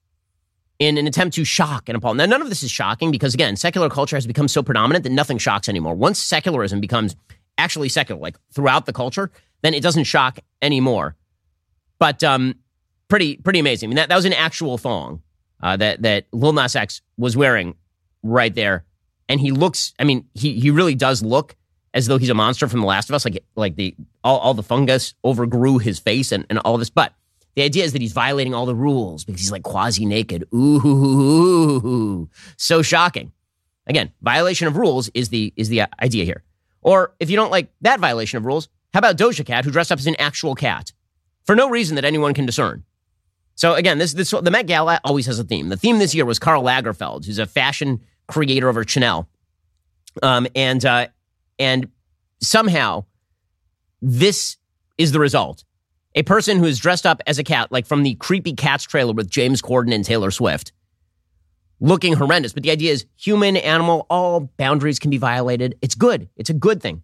[0.79, 2.13] in an attempt to shock and appall.
[2.13, 5.11] Now, none of this is shocking because, again, secular culture has become so predominant that
[5.11, 5.95] nothing shocks anymore.
[5.95, 7.15] Once secularism becomes
[7.57, 9.29] actually secular, like throughout the culture,
[9.63, 11.15] then it doesn't shock anymore.
[12.01, 12.55] But um,
[13.09, 13.85] pretty, pretty amazing.
[13.85, 15.21] I mean, that, that was an actual thong
[15.61, 17.75] uh, that that Lil Nas X was wearing
[18.23, 18.85] right there,
[19.29, 19.93] and he looks.
[19.99, 21.55] I mean, he he really does look
[21.93, 24.55] as though he's a monster from The Last of Us, like like the all, all
[24.55, 26.89] the fungus overgrew his face and, and all this.
[26.89, 27.13] But
[27.53, 30.47] the idea is that he's violating all the rules because he's like quasi naked.
[30.55, 33.31] Ooh, so shocking.
[33.85, 36.41] Again, violation of rules is the is the idea here.
[36.81, 39.91] Or if you don't like that violation of rules, how about Doja Cat, who dressed
[39.91, 40.93] up as an actual cat
[41.45, 42.83] for no reason that anyone can discern?
[43.55, 45.69] So again, this this the Met Gala always has a theme.
[45.69, 49.27] The theme this year was Karl Lagerfeld, who's a fashion creator over Chanel,
[50.23, 51.07] um, and uh,
[51.59, 51.89] and
[52.41, 53.05] somehow
[54.01, 54.57] this
[54.97, 55.63] is the result.
[56.15, 59.13] A person who is dressed up as a cat, like from the creepy Cats trailer
[59.13, 60.73] with James Corden and Taylor Swift,
[61.79, 62.53] looking horrendous.
[62.53, 65.77] But the idea is human, animal, all boundaries can be violated.
[65.81, 66.29] It's good.
[66.35, 67.03] It's a good thing.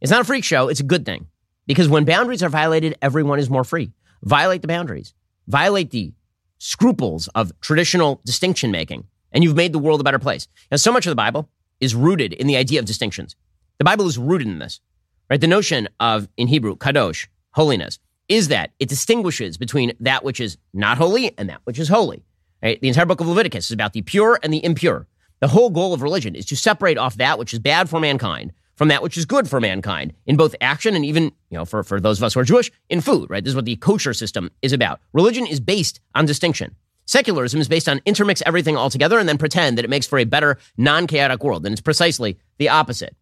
[0.00, 0.68] It's not a freak show.
[0.68, 1.26] It's a good thing.
[1.66, 3.92] Because when boundaries are violated, everyone is more free.
[4.22, 5.14] Violate the boundaries,
[5.46, 6.12] violate the
[6.58, 10.48] scruples of traditional distinction making, and you've made the world a better place.
[10.70, 11.48] Now, so much of the Bible
[11.80, 13.36] is rooted in the idea of distinctions.
[13.78, 14.80] The Bible is rooted in this,
[15.28, 15.40] right?
[15.40, 17.98] The notion of, in Hebrew, kadosh, holiness,
[18.28, 22.24] is that it distinguishes between that which is not holy and that which is holy.
[22.62, 22.80] Right?
[22.80, 25.06] The entire book of Leviticus is about the pure and the impure.
[25.40, 28.52] The whole goal of religion is to separate off that which is bad for mankind
[28.76, 31.82] from that which is good for mankind in both action and even, you know, for,
[31.82, 33.42] for those of us who are Jewish, in food, right?
[33.42, 35.00] This is what the kosher system is about.
[35.12, 36.74] Religion is based on distinction.
[37.06, 40.18] Secularism is based on intermix everything all together and then pretend that it makes for
[40.18, 41.64] a better, non chaotic world.
[41.66, 43.14] And it's precisely the opposite.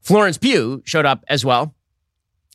[0.00, 1.74] Florence Pugh showed up as well.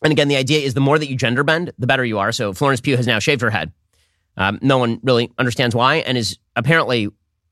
[0.04, 2.32] And again, the idea is the more that you gender bend, the better you are.
[2.32, 3.72] So Florence Pugh has now shaved her head.
[4.38, 7.10] Um, no one really understands why, and is apparently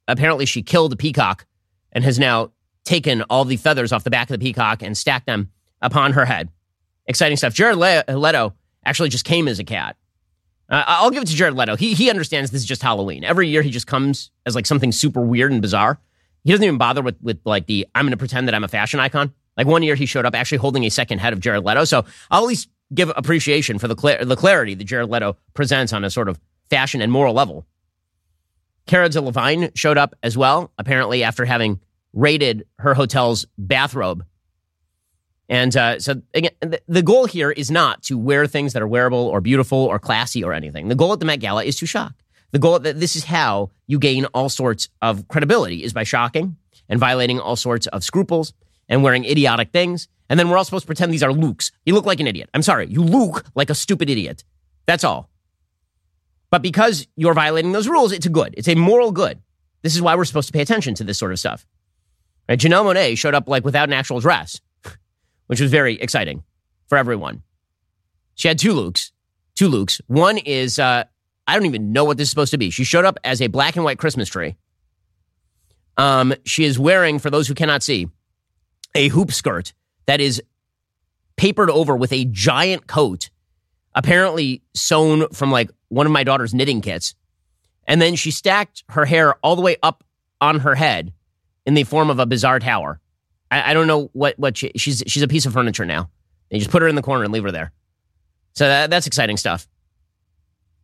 [0.07, 1.45] apparently she killed a peacock
[1.91, 2.51] and has now
[2.87, 6.25] taken all the feathers off the back of the peacock and stacked them upon her
[6.25, 6.49] head.
[7.05, 7.53] Exciting stuff.
[7.53, 8.53] Jared Leto
[8.85, 9.95] actually just came as a cat.
[10.69, 11.75] Uh, I'll give it to Jared Leto.
[11.75, 13.23] He he understands this is just Halloween.
[13.23, 15.99] Every year he just comes as like something super weird and bizarre.
[16.43, 18.69] He doesn't even bother with with like the I'm going to pretend that I'm a
[18.69, 19.33] fashion icon.
[19.55, 21.85] Like one year he showed up actually holding a second head of Jared Leto.
[21.85, 25.93] So I'll at least give appreciation for the cl- the clarity that Jared Leto presents
[25.93, 27.65] on a sort of fashion and moral level.
[28.87, 31.79] Cara Delevingne showed up as well, apparently after having
[32.13, 34.25] raided her hotel's bathrobe.
[35.49, 36.51] And uh, so, again,
[36.87, 40.43] the goal here is not to wear things that are wearable or beautiful or classy
[40.43, 40.89] or anything.
[40.89, 42.13] The goal at the Met Gala is to shock.
[42.51, 46.57] The goal that this is how you gain all sorts of credibility is by shocking
[46.89, 48.53] and violating all sorts of scruples
[48.89, 50.07] and wearing idiotic things.
[50.29, 51.71] And then we're all supposed to pretend these are looks.
[51.85, 52.49] You look like an idiot.
[52.53, 52.87] I'm sorry.
[52.87, 54.43] You look like a stupid idiot.
[54.85, 55.29] That's all.
[56.49, 58.53] But because you're violating those rules, it's a good.
[58.57, 59.41] It's a moral good.
[59.81, 61.65] This is why we're supposed to pay attention to this sort of stuff.
[62.47, 62.59] Right?
[62.59, 64.61] Janelle Monáe showed up like without an actual dress,
[65.47, 66.43] which was very exciting
[66.87, 67.43] for everyone.
[68.35, 69.11] She had two looks.
[69.55, 69.99] Two looks.
[70.07, 71.03] One is uh,
[71.47, 72.69] I don't even know what this is supposed to be.
[72.69, 74.55] She showed up as a black and white Christmas tree.
[75.97, 78.07] Um, she is wearing, for those who cannot see,
[78.93, 79.73] a hoop skirt
[80.05, 80.41] that is
[81.37, 83.29] papered over with a giant coat,
[83.95, 87.15] apparently sewn from like one of my daughter's knitting kits.
[87.87, 90.03] And then she stacked her hair all the way up
[90.41, 91.13] on her head
[91.67, 92.99] in the form of a bizarre tower.
[93.51, 96.09] I, I don't know what, what she, she's, she's a piece of furniture now.
[96.49, 97.73] They just put her in the corner and leave her there.
[98.55, 99.67] So that, that's exciting stuff.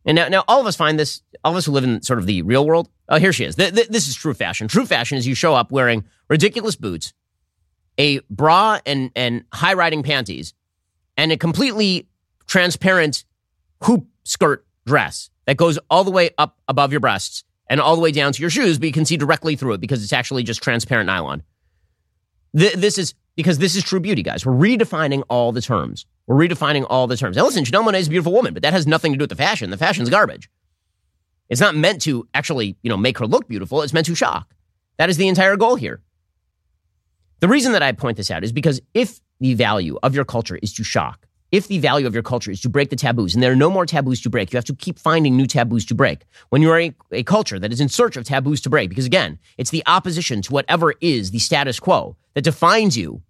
[0.04, 2.18] And now, now all of us find this, all of us who live in sort
[2.18, 2.90] of the real world.
[3.08, 3.56] Oh, here she is.
[3.56, 4.68] Th- th- this is true fashion.
[4.68, 7.14] True fashion is you show up wearing ridiculous boots,
[7.96, 10.52] a bra and, and high riding panties,
[11.16, 12.08] and a completely
[12.46, 13.24] transparent
[13.84, 18.02] hoop skirt dress that goes all the way up above your breasts and all the
[18.02, 20.42] way down to your shoes, but you can see directly through it because it's actually
[20.42, 21.42] just transparent nylon.
[22.56, 24.46] Th- this is because this is true beauty, guys.
[24.46, 26.06] We're redefining all the terms.
[26.26, 27.36] We're redefining all the terms.
[27.36, 29.36] Now, listen, Janelle is a beautiful woman, but that has nothing to do with the
[29.36, 29.70] fashion.
[29.70, 30.48] The fashion's garbage.
[31.48, 33.82] It's not meant to actually, you know, make her look beautiful.
[33.82, 34.54] It's meant to shock.
[34.96, 36.00] That is the entire goal here.
[37.40, 40.58] The reason that I point this out is because if the value of your culture
[40.62, 43.40] is to shock, if the value of your culture is to break the taboos, and
[43.40, 45.94] there are no more taboos to break, you have to keep finding new taboos to
[45.94, 46.24] break.
[46.48, 49.06] When you are a, a culture that is in search of taboos to break, because
[49.06, 53.22] again, it's the opposition to whatever is the status quo that defines you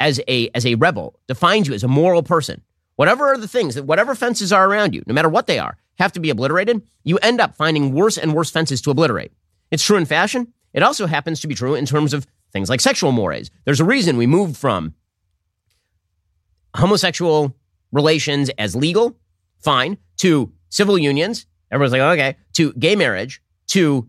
[0.00, 2.60] as a as a rebel, defines you as a moral person.
[2.96, 5.76] Whatever are the things that whatever fences are around you, no matter what they are,
[6.00, 6.82] have to be obliterated.
[7.04, 9.30] You end up finding worse and worse fences to obliterate.
[9.70, 10.52] It's true in fashion.
[10.72, 13.52] It also happens to be true in terms of things like sexual mores.
[13.64, 14.94] There's a reason we moved from
[16.74, 17.54] homosexual
[17.92, 19.16] relations as legal,
[19.58, 21.46] fine, to civil unions.
[21.70, 24.08] Everyone's like, okay, to gay marriage, to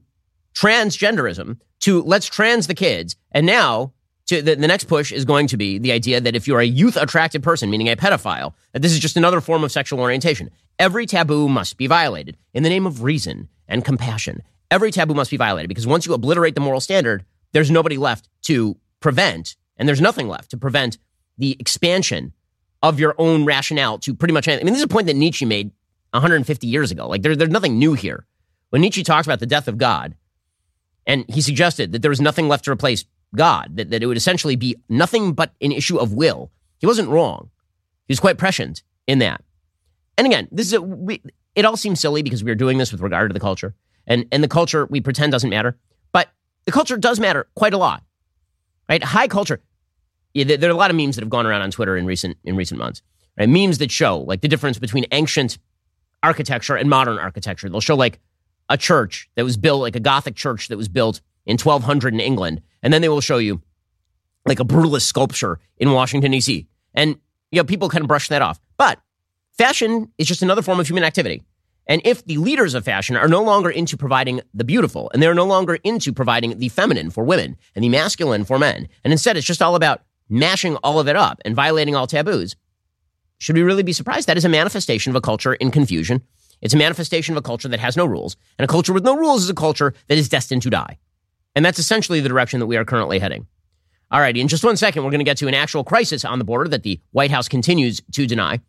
[0.54, 3.16] transgenderism, to let's trans the kids.
[3.32, 3.94] And now
[4.28, 6.66] to the, the next push is going to be the idea that if you're a
[6.66, 10.50] youth attracted person, meaning a pedophile, that this is just another form of sexual orientation.
[10.80, 14.42] Every taboo must be violated in the name of reason and compassion.
[14.70, 18.30] Every taboo must be violated because once you obliterate the moral standard, there's nobody left
[18.44, 20.98] to prevent, and there's nothing left to prevent
[21.38, 22.34] the expansion
[22.84, 24.64] of your own rationale to pretty much anything.
[24.64, 25.72] I mean, this is a point that Nietzsche made
[26.12, 27.08] 150 years ago.
[27.08, 28.26] Like, there, there's nothing new here.
[28.70, 30.16] When Nietzsche talks about the death of God,
[31.06, 34.18] and he suggested that there was nothing left to replace God, that, that it would
[34.18, 37.50] essentially be nothing but an issue of will, he wasn't wrong.
[38.08, 39.44] He was quite prescient in that.
[40.18, 41.22] And again, this is a, we,
[41.56, 43.76] it all seems silly because we are doing this with regard to the culture.
[44.08, 45.78] And, and the culture we pretend doesn't matter.
[46.12, 46.30] But
[46.66, 48.04] the culture does matter quite a lot.
[48.90, 49.04] Right?
[49.04, 49.62] High culture.
[50.34, 52.38] Yeah, there are a lot of memes that have gone around on Twitter in recent
[52.44, 53.02] in recent months.
[53.38, 53.50] Right?
[53.50, 55.58] Memes that show like the difference between ancient
[56.24, 57.70] architecture and modern architecture.
[57.70, 58.20] They'll show like
[58.70, 62.20] a church that was built, like a Gothic church that was built in 1200 in
[62.20, 63.62] England, and then they will show you
[64.46, 66.68] like a brutalist sculpture in Washington D.C.
[66.94, 67.18] And
[67.52, 69.00] you know people kind of brush that off, but
[69.58, 71.44] fashion is just another form of human activity.
[71.88, 75.34] And if the leaders of fashion are no longer into providing the beautiful and they're
[75.34, 79.36] no longer into providing the feminine for women and the masculine for men, and instead
[79.36, 82.56] it's just all about mashing all of it up and violating all taboos,
[83.38, 84.28] should we really be surprised?
[84.28, 86.22] That is a manifestation of a culture in confusion.
[86.62, 88.38] It's a manifestation of a culture that has no rules.
[88.58, 90.98] And a culture with no rules is a culture that is destined to die.
[91.56, 93.48] And that's essentially the direction that we are currently heading.
[94.12, 96.38] All right, in just one second, we're going to get to an actual crisis on
[96.38, 98.60] the border that the White House continues to deny.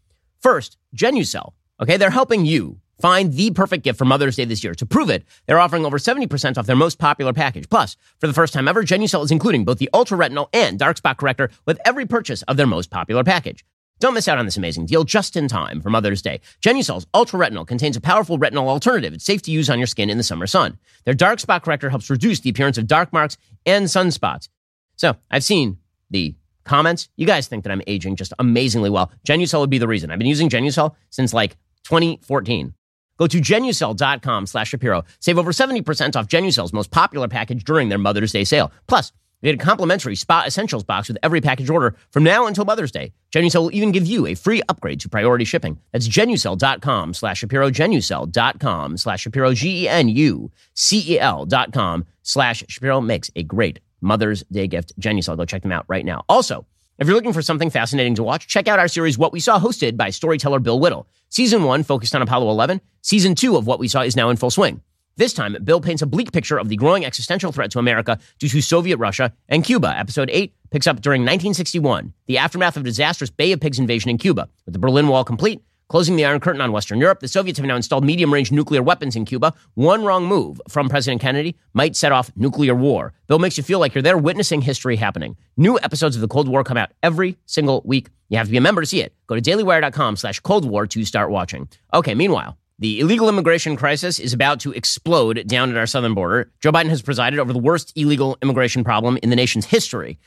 [0.41, 1.53] First, Genucel.
[1.81, 4.75] Okay, they're helping you find the perfect gift for Mother's Day this year.
[4.77, 7.69] To prove it, they're offering over 70% off their most popular package.
[7.69, 10.99] Plus, for the first time ever, Genucel is including both the Ultra Retinol and Dark
[10.99, 13.65] Spot Corrector with every purchase of their most popular package.
[13.99, 16.41] Don't miss out on this amazing deal just in time for Mother's Day.
[16.61, 19.13] Genucel's Ultra Retinol contains a powerful retinol alternative.
[19.13, 20.79] It's safe to use on your skin in the summer sun.
[21.05, 23.37] Their dark spot corrector helps reduce the appearance of dark marks
[23.67, 24.49] and sunspots.
[24.97, 25.79] So I've seen
[26.11, 26.35] the
[26.65, 27.09] comments.
[27.17, 29.11] You guys think that I'm aging just amazingly well.
[29.27, 30.11] Genucel would be the reason.
[30.11, 32.75] I've been using Genucel since like 2014.
[33.19, 35.05] Go to genucel.com slash Shapiro.
[35.21, 38.73] Save over 70% off Genucel's most popular package during their Mother's Day sale.
[38.89, 42.91] Plus, get a complimentary Spa Essentials box with every package order from now until Mother's
[42.91, 43.13] Day.
[43.31, 45.79] Genucel will even give you a free upgrade to priority shipping.
[45.93, 53.81] That's genucel.com slash Shapiro, genucel.com slash Shapiro, G-E-N-U-C-E-L dot com slash Shapiro makes a great
[54.01, 54.99] Mother's Day gift.
[55.01, 56.25] Genucel, go check them out right now.
[56.29, 56.67] Also,
[56.99, 59.59] if you're looking for something fascinating to watch, check out our series What We Saw,
[59.59, 61.09] hosted by storyteller Bill Whittle.
[61.31, 62.81] Season one focused on Apollo 11.
[63.01, 64.83] Season two of What We Saw is now in full swing.
[65.17, 68.49] This time, Bill paints a bleak picture of the growing existential threat to America due
[68.49, 69.97] to Soviet Russia and Cuba.
[69.99, 74.17] Episode 8 picks up during 1961, the aftermath of disastrous Bay of Pigs invasion in
[74.19, 74.49] Cuba.
[74.65, 75.61] With the Berlin Wall complete,
[75.93, 78.83] closing the Iron Curtain on Western Europe, the Soviets have now installed medium range nuclear
[78.83, 79.53] weapons in Cuba.
[79.75, 83.13] One wrong move from President Kennedy might set off nuclear war.
[83.27, 85.37] Bill makes you feel like you're there witnessing history happening.
[85.59, 88.09] New episodes of the Cold War come out every single week.
[88.31, 89.15] You have to be a member to see it.
[89.27, 91.69] Go to dailywire.com slash Cold War to start watching.
[91.93, 96.51] Okay, meanwhile, the illegal immigration crisis is about to explode down at our southern border.
[96.61, 100.19] Joe Biden has presided over the worst illegal immigration problem in the nation's history.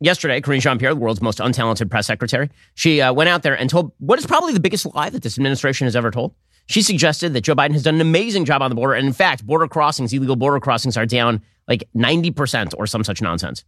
[0.00, 3.54] Yesterday, Karine Jean Pierre, the world's most untalented press secretary, she uh, went out there
[3.54, 6.34] and told what is probably the biggest lie that this administration has ever told.
[6.66, 8.94] She suggested that Joe Biden has done an amazing job on the border.
[8.94, 13.20] And in fact, border crossings, illegal border crossings are down like 90% or some such
[13.20, 13.64] nonsense.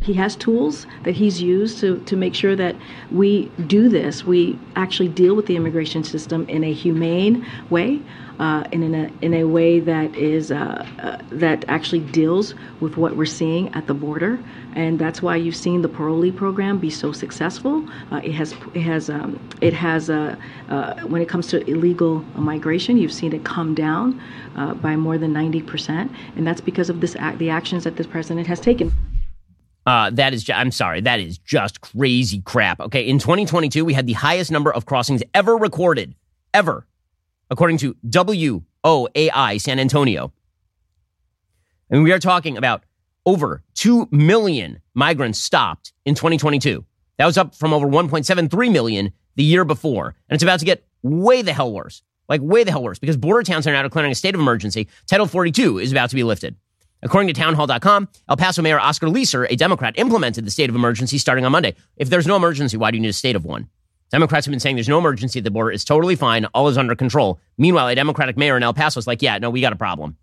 [0.00, 2.76] He has tools that he's used to, to make sure that
[3.10, 4.24] we do this.
[4.24, 8.00] We actually deal with the immigration system in a humane way,
[8.38, 12.96] uh, and in a in a way that is uh, uh, that actually deals with
[12.96, 14.38] what we're seeing at the border.
[14.74, 17.84] And that's why you've seen the parolee program be so successful.
[18.12, 20.36] Uh, it has it has um, it has uh,
[20.68, 24.20] uh, when it comes to illegal migration, you've seen it come down
[24.80, 28.06] by more than ninety percent, and that's because of this act, the actions that this
[28.06, 28.92] president has taken.
[29.88, 32.78] Uh, that is, I'm sorry, that is just crazy crap.
[32.78, 36.14] Okay, in 2022, we had the highest number of crossings ever recorded,
[36.52, 36.86] ever,
[37.48, 40.30] according to WOAI San Antonio.
[41.88, 42.84] And we are talking about
[43.24, 46.84] over 2 million migrants stopped in 2022.
[47.16, 50.14] That was up from over 1.73 million the year before.
[50.28, 52.02] And it's about to get way the hell worse.
[52.28, 54.86] Like, way the hell worse because border towns are now declaring a state of emergency.
[55.06, 56.56] Title 42 is about to be lifted.
[57.02, 61.18] According to townhall.com, El Paso Mayor Oscar Leeser, a Democrat, implemented the state of emergency
[61.18, 61.74] starting on Monday.
[61.96, 63.68] If there's no emergency, why do you need a state of one?
[64.10, 65.70] Democrats have been saying there's no emergency at the border.
[65.70, 66.46] It's totally fine.
[66.46, 67.38] All is under control.
[67.58, 70.16] Meanwhile, a Democratic mayor in El Paso is like, yeah, no, we got a problem.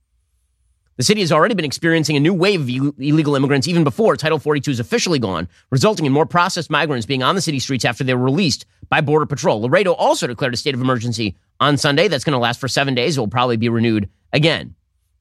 [0.97, 4.39] The city has already been experiencing a new wave of illegal immigrants even before Title
[4.39, 8.03] 42 is officially gone, resulting in more processed migrants being on the city streets after
[8.03, 9.61] they were released by Border Patrol.
[9.61, 12.07] Laredo also declared a state of emergency on Sunday.
[12.07, 13.17] That's going to last for seven days.
[13.17, 14.75] It will probably be renewed again.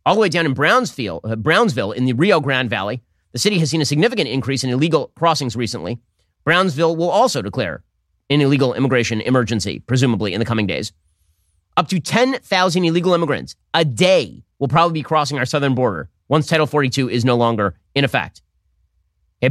[0.07, 3.03] All the way down in Brownsville, uh, Brownsville in the Rio Grande Valley,
[3.33, 5.99] the city has seen a significant increase in illegal crossings recently.
[6.45, 7.83] Brownsville will also declare
[8.29, 10.93] an illegal immigration emergency, presumably in the coming days.
[11.79, 16.47] Up to 10,000 illegal immigrants a day will probably be crossing our southern border once
[16.47, 18.43] Title 42 is no longer in effect.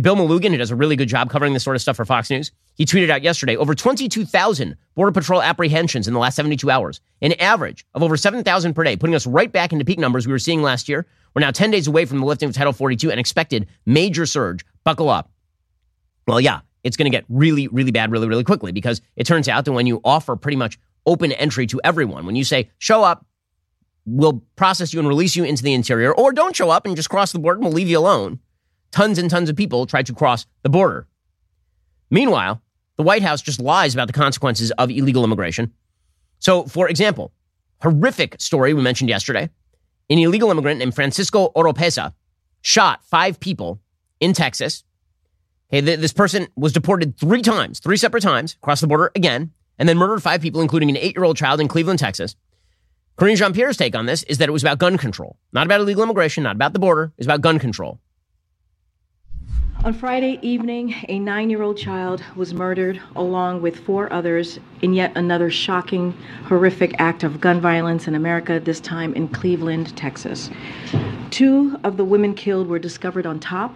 [0.02, 2.30] Bill Melugin, who does a really good job covering this sort of stuff for Fox
[2.30, 7.02] News, he tweeted out yesterday over 22,000 Border Patrol apprehensions in the last 72 hours,
[7.22, 10.32] an average of over 7,000 per day, putting us right back into peak numbers we
[10.32, 11.06] were seeing last year.
[11.34, 14.66] We're now 10 days away from the lifting of Title 42 and expected major surge.
[14.84, 15.32] Buckle up.
[16.28, 19.48] Well, yeah, it's going to get really, really bad really, really quickly because it turns
[19.50, 23.04] out that when you offer pretty much open entry to everyone, when you say, show
[23.04, 23.26] up,
[24.06, 27.10] we'll process you and release you into the interior, or don't show up and just
[27.10, 28.39] cross the border and we'll leave you alone.
[28.94, 31.08] Tons and tons of people try to cross the border.
[32.12, 32.62] Meanwhile,
[32.96, 35.74] the White House just lies about the consequences of illegal immigration.
[36.38, 37.34] So, for example,
[37.82, 39.50] horrific story we mentioned yesterday.
[40.12, 42.14] An illegal immigrant named Francisco Oropesa
[42.62, 43.82] shot five people
[44.20, 44.84] in Texas.
[45.74, 49.89] Okay, this person was deported three times, three separate times, across the border again, and
[49.89, 52.36] then murdered five people, including an eight year old child in Cleveland, Texas.
[53.18, 55.82] Karine Jean Pierre's take on this is that it was about gun control, not about
[55.82, 58.00] illegal immigration, not about the border, it's about gun control.
[59.84, 64.93] On Friday evening, a nine year old child was murdered along with four others in
[64.93, 66.13] yet another shocking,
[66.45, 70.49] horrific act of gun violence in America, this time in Cleveland, Texas.
[71.31, 73.75] Two of the women killed were discovered on top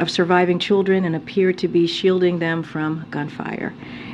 [0.00, 3.72] of surviving children and appeared to be shielding them from gunfire.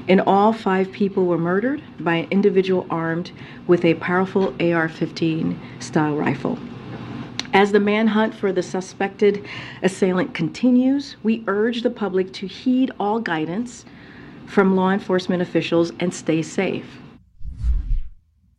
[0.09, 3.33] In all, five people were murdered by an individual armed
[3.67, 6.59] with a powerful AR 15 style rifle.
[7.53, 9.45] As the manhunt for the suspected
[9.83, 13.85] assailant continues, we urge the public to heed all guidance
[14.47, 16.87] from law enforcement officials and stay safe.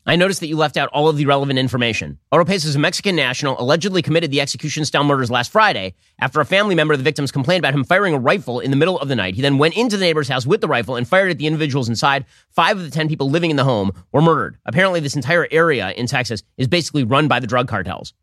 [0.06, 2.18] I noticed that you left out all of the relevant information.
[2.34, 6.46] Oropesa is a Mexican national, allegedly committed the execution style murders last Friday after a
[6.46, 9.08] family member of the victims complained about him firing a rifle in the middle of
[9.08, 9.36] the night.
[9.36, 11.88] He then went into the neighbor's house with the rifle and fired at the individuals
[11.88, 12.26] inside.
[12.50, 14.58] Five of the 10 people living in the home were murdered.
[14.66, 18.14] Apparently, this entire area in Texas is basically run by the drug cartels.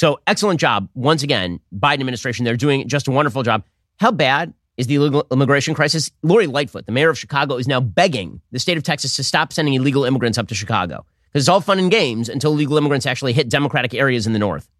[0.00, 0.88] So, excellent job.
[0.94, 3.64] Once again, Biden administration, they're doing just a wonderful job.
[3.98, 6.10] How bad is the illegal immigration crisis.
[6.22, 9.52] Lori Lightfoot, the mayor of Chicago, is now begging the state of Texas to stop
[9.52, 11.04] sending illegal immigrants up to Chicago.
[11.28, 14.38] Because it's all fun and games until illegal immigrants actually hit Democratic areas in the
[14.38, 14.70] north.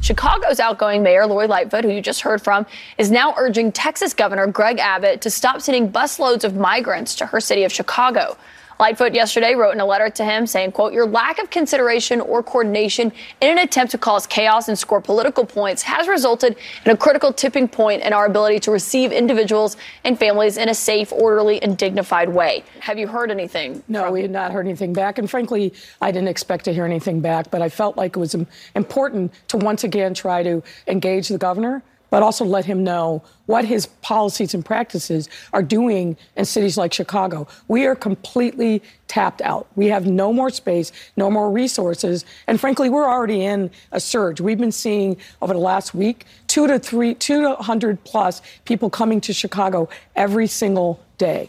[0.00, 2.66] Chicago's outgoing mayor, Lori Lightfoot, who you just heard from,
[2.98, 7.38] is now urging Texas Governor Greg Abbott to stop sending busloads of migrants to her
[7.38, 8.36] city of Chicago.
[8.80, 12.42] Lightfoot yesterday wrote in a letter to him saying, quote, your lack of consideration or
[12.42, 13.12] coordination
[13.42, 16.56] in an attempt to cause chaos and score political points has resulted
[16.86, 20.74] in a critical tipping point in our ability to receive individuals and families in a
[20.74, 22.64] safe, orderly, and dignified way.
[22.80, 23.82] Have you heard anything?
[23.86, 25.18] No, from- we had not heard anything back.
[25.18, 28.34] And frankly, I didn't expect to hear anything back, but I felt like it was
[28.74, 33.64] important to once again try to engage the governor but also let him know what
[33.64, 37.46] his policies and practices are doing in cities like Chicago.
[37.68, 39.66] We are completely tapped out.
[39.76, 44.40] We have no more space, no more resources, and frankly, we're already in a surge.
[44.40, 48.90] We've been seeing over the last week two to three, two to hundred plus people
[48.90, 51.48] coming to Chicago every single day.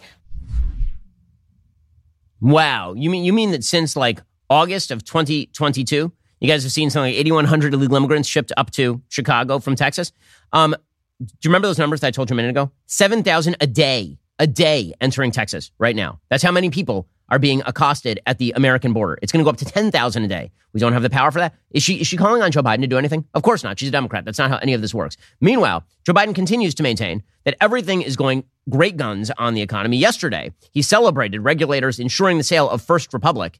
[2.39, 6.11] Wow, you mean you mean that since like August of 2022?
[6.41, 10.11] You guys have seen something like 8,100 illegal immigrants shipped up to Chicago from Texas.
[10.51, 10.75] Um,
[11.19, 12.71] do you remember those numbers that I told you a minute ago?
[12.87, 16.19] 7,000 a day, a day entering Texas right now.
[16.29, 19.19] That's how many people are being accosted at the American border.
[19.21, 20.51] It's going to go up to 10,000 a day.
[20.73, 21.53] We don't have the power for that.
[21.69, 23.23] Is she, is she calling on Joe Biden to do anything?
[23.35, 23.77] Of course not.
[23.77, 24.25] She's a Democrat.
[24.25, 25.17] That's not how any of this works.
[25.41, 29.97] Meanwhile, Joe Biden continues to maintain that everything is going great guns on the economy.
[29.97, 33.59] Yesterday, he celebrated regulators ensuring the sale of First Republic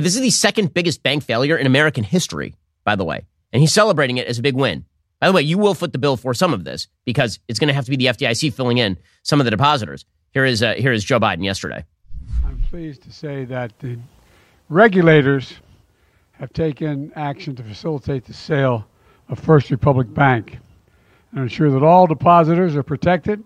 [0.00, 3.24] This is the second biggest bank failure in American history, by the way.
[3.52, 4.84] And he's celebrating it as a big win.
[5.20, 7.68] By the way, you will foot the bill for some of this because it's going
[7.68, 10.04] to have to be the FDIC filling in some of the depositors.
[10.32, 11.84] Here is, uh, here is Joe Biden yesterday.
[12.44, 13.98] I'm pleased to say that the
[14.68, 15.54] regulators
[16.32, 18.86] have taken action to facilitate the sale
[19.28, 20.58] of First Republic Bank
[21.32, 23.42] and ensure that all depositors are protected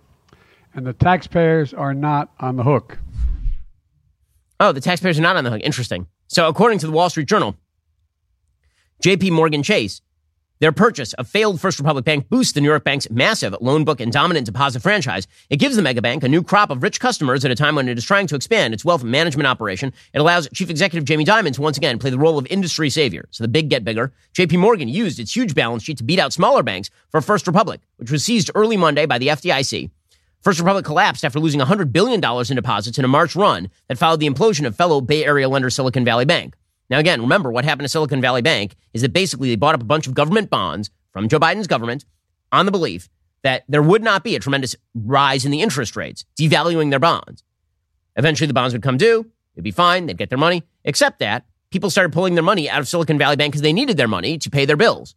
[0.75, 2.99] and the taxpayers are not on the hook.
[4.59, 5.61] Oh, the taxpayers are not on the hook.
[5.63, 6.07] Interesting.
[6.31, 7.57] So, according to the Wall Street Journal,
[9.03, 10.01] JP Morgan Chase,
[10.61, 13.99] their purchase of failed First Republic Bank boosts the New York Bank's massive loan book
[13.99, 15.27] and dominant deposit franchise.
[15.49, 17.89] It gives the mega bank a new crop of rich customers at a time when
[17.89, 19.93] it is trying to expand its wealth management operation.
[20.15, 23.27] It allows Chief Executive Jamie Dimon to once again play the role of industry savior.
[23.33, 24.13] So the big get bigger.
[24.35, 27.81] JP Morgan used its huge balance sheet to beat out smaller banks for First Republic,
[27.97, 29.91] which was seized early Monday by the FDIC.
[30.43, 34.21] First Republic collapsed after losing $100 billion in deposits in a March run that followed
[34.21, 36.55] the implosion of fellow Bay Area lender Silicon Valley Bank.
[36.89, 39.83] Now, again, remember what happened to Silicon Valley Bank is that basically they bought up
[39.83, 42.05] a bunch of government bonds from Joe Biden's government
[42.51, 43.09] on the belief
[43.43, 47.45] that there would not be a tremendous rise in the interest rates, devaluing their bonds.
[48.17, 49.31] Eventually, the bonds would come due.
[49.55, 50.07] It'd be fine.
[50.07, 50.65] They'd get their money.
[50.85, 53.97] Except that people started pulling their money out of Silicon Valley Bank because they needed
[53.97, 55.15] their money to pay their bills.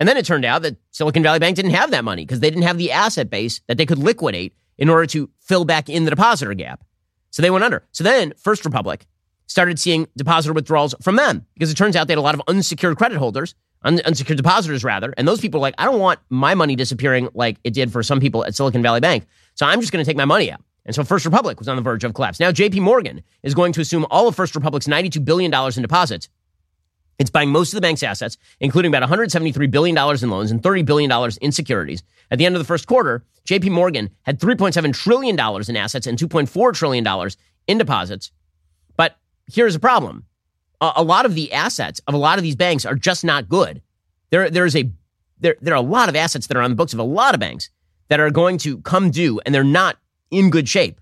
[0.00, 2.48] And then it turned out that Silicon Valley Bank didn't have that money because they
[2.48, 6.04] didn't have the asset base that they could liquidate in order to fill back in
[6.04, 6.82] the depositor gap.
[7.30, 7.86] So they went under.
[7.92, 9.06] So then First Republic
[9.46, 12.42] started seeing depositor withdrawals from them because it turns out they had a lot of
[12.48, 15.12] unsecured credit holders, un- unsecured depositors rather.
[15.18, 18.02] And those people are like, I don't want my money disappearing like it did for
[18.02, 19.26] some people at Silicon Valley Bank.
[19.54, 20.62] So I'm just going to take my money out.
[20.86, 22.40] And so First Republic was on the verge of collapse.
[22.40, 26.28] Now JP Morgan is going to assume all of First Republic's $92 billion in deposits
[27.20, 30.86] it's buying most of the bank's assets, including about $173 billion in loans and $30
[30.86, 32.02] billion in securities.
[32.30, 36.18] At the end of the first quarter, JP Morgan had $3.7 trillion in assets and
[36.18, 37.30] $2.4 trillion
[37.66, 38.32] in deposits.
[38.96, 39.18] But
[39.52, 40.24] here's a problem.
[40.80, 43.82] A, lot of the assets of a lot of these banks are just not good.
[44.30, 44.90] There, there's a,
[45.40, 47.34] there, there are a lot of assets that are on the books of a lot
[47.34, 47.68] of banks
[48.08, 49.98] that are going to come due and they're not
[50.30, 50.98] in good shape.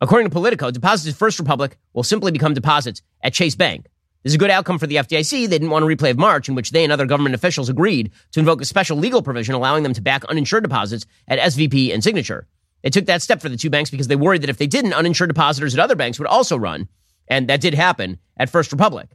[0.00, 3.86] According to Politico, deposits at First Republic will simply become deposits at Chase Bank.
[4.26, 5.30] Is a good outcome for the FDIC.
[5.30, 8.10] They didn't want a replay of March, in which they and other government officials agreed
[8.32, 12.02] to invoke a special legal provision allowing them to back uninsured deposits at SVB and
[12.02, 12.48] Signature.
[12.82, 14.94] They took that step for the two banks because they worried that if they didn't,
[14.94, 16.88] uninsured depositors at other banks would also run.
[17.28, 19.10] And that did happen at First Republic.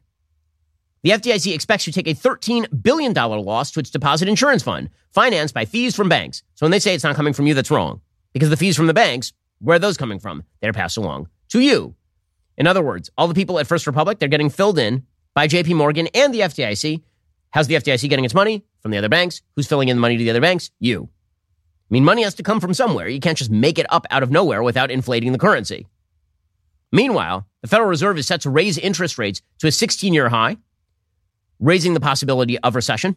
[1.04, 5.54] The FDIC expects to take a $13 billion loss to its deposit insurance fund, financed
[5.54, 6.42] by fees from banks.
[6.56, 8.00] So when they say it's not coming from you, that's wrong.
[8.32, 10.46] Because the fees from the banks, where are those coming from?
[10.62, 11.96] They're passed along to you.
[12.58, 15.76] In other words, all the people at First Republic, they're getting filled in by JP
[15.76, 17.02] Morgan and the FDIC.
[17.52, 18.66] How's the FDIC getting its money?
[18.82, 19.42] From the other banks.
[19.56, 20.72] Who's filling in the money to the other banks?
[20.80, 21.10] You.
[21.90, 23.08] I mean, money has to come from somewhere.
[23.08, 25.88] You can't just make it up out of nowhere without inflating the currency.
[26.92, 30.58] Meanwhile, the Federal Reserve is set to raise interest rates to a 16 year high,
[31.60, 33.16] raising the possibility of recession.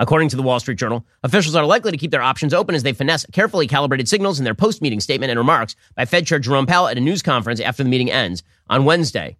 [0.00, 2.82] According to the Wall Street Journal, officials are likely to keep their options open as
[2.82, 6.38] they finesse carefully calibrated signals in their post meeting statement and remarks by Fed Chair
[6.38, 9.36] Jerome Powell at a news conference after the meeting ends on Wednesday.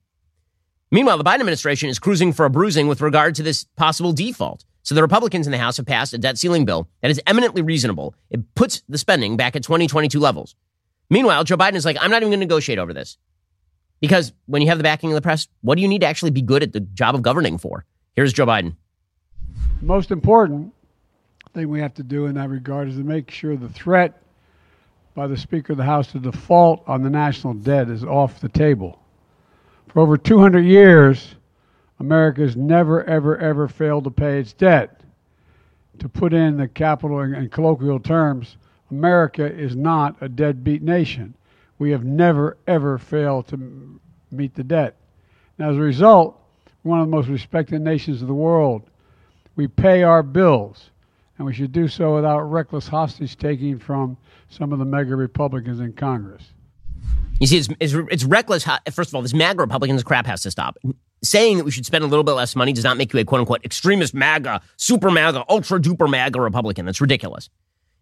[0.90, 4.66] Meanwhile, the Biden administration is cruising for a bruising with regard to this possible default.
[4.82, 7.62] So the Republicans in the House have passed a debt ceiling bill that is eminently
[7.62, 8.14] reasonable.
[8.28, 10.56] It puts the spending back at 2022 levels.
[11.08, 13.16] Meanwhile, Joe Biden is like, I'm not even going to negotiate over this.
[14.00, 16.32] Because when you have the backing of the press, what do you need to actually
[16.32, 17.86] be good at the job of governing for?
[18.14, 18.76] Here's Joe Biden
[19.80, 20.72] most important
[21.54, 24.22] thing we have to do in that regard is to make sure the threat
[25.14, 28.48] by the Speaker of the House to default on the national debt is off the
[28.48, 29.00] table.
[29.88, 31.34] For over 200 years,
[31.98, 35.00] America has never, ever, ever failed to pay its debt.
[35.98, 38.56] To put in the capital and colloquial terms,
[38.90, 41.34] America is not a deadbeat nation.
[41.78, 44.96] We have never, ever failed to meet the debt.
[45.58, 46.40] And as a result,
[46.82, 48.89] we're one of the most respected nations of the world
[49.56, 50.90] we pay our bills,
[51.36, 54.16] and we should do so without reckless hostage taking from
[54.48, 56.42] some of the MAGA Republicans in Congress.
[57.40, 58.64] You see, it's, it's, it's reckless.
[58.92, 60.76] First of all, this MAGA Republicans crap has to stop.
[61.22, 63.24] Saying that we should spend a little bit less money does not make you a
[63.24, 66.86] quote unquote extremist MAGA, super MAGA, ultra duper MAGA Republican.
[66.86, 67.48] That's ridiculous.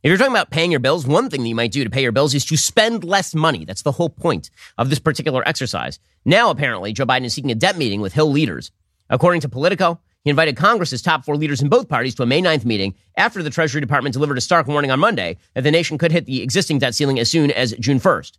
[0.03, 2.03] If you're talking about paying your bills, one thing that you might do to pay
[2.03, 3.65] your bills is to spend less money.
[3.65, 5.99] That's the whole point of this particular exercise.
[6.25, 8.71] Now, apparently, Joe Biden is seeking a debt meeting with Hill leaders.
[9.11, 12.43] According to Politico, he invited Congress's top four leaders in both parties to a May
[12.43, 15.99] 9th meeting after the Treasury Department delivered a stark warning on Monday that the nation
[15.99, 18.39] could hit the existing debt ceiling as soon as June 1st.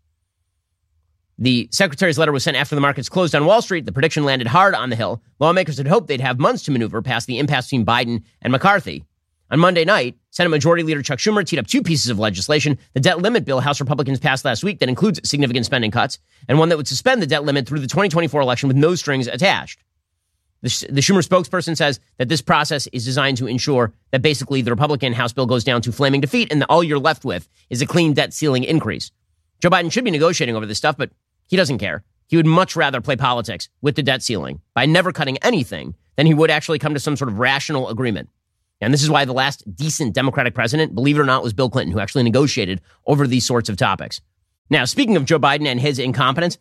[1.41, 3.85] The secretary's letter was sent after the markets closed on Wall Street.
[3.85, 5.23] The prediction landed hard on the Hill.
[5.39, 9.05] Lawmakers had hoped they'd have months to maneuver past the impasse between Biden and McCarthy.
[9.49, 12.99] On Monday night, Senate Majority Leader Chuck Schumer teed up two pieces of legislation the
[12.99, 16.69] debt limit bill House Republicans passed last week that includes significant spending cuts, and one
[16.69, 19.81] that would suspend the debt limit through the 2024 election with no strings attached.
[20.61, 24.71] The, the Schumer spokesperson says that this process is designed to ensure that basically the
[24.71, 27.85] Republican House bill goes down to flaming defeat and all you're left with is a
[27.85, 29.11] clean debt ceiling increase.
[29.61, 31.11] Joe Biden should be negotiating over this stuff, but
[31.47, 32.03] he doesn't care.
[32.27, 36.25] He would much rather play politics with the debt ceiling by never cutting anything than
[36.25, 38.29] he would actually come to some sort of rational agreement.
[38.81, 41.69] And this is why the last decent Democratic president, believe it or not, was Bill
[41.69, 44.21] Clinton, who actually negotiated over these sorts of topics.
[44.69, 46.57] Now, speaking of Joe Biden and his incompetence,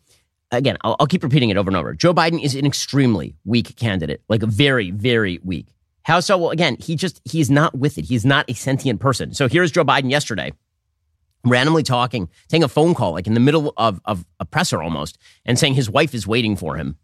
[0.51, 1.93] again, I'll, I'll, keep repeating it over and over.
[1.93, 5.67] Joe Biden is an extremely weak candidate, like very, very weak.
[6.03, 6.37] How so?
[6.37, 8.05] Well, again, he just, he's not with it.
[8.05, 9.33] He's not a sentient person.
[9.33, 10.53] So here's Joe Biden yesterday,
[11.45, 15.17] randomly talking, taking a phone call, like in the middle of, of a presser almost,
[15.45, 16.97] and saying his wife is waiting for him.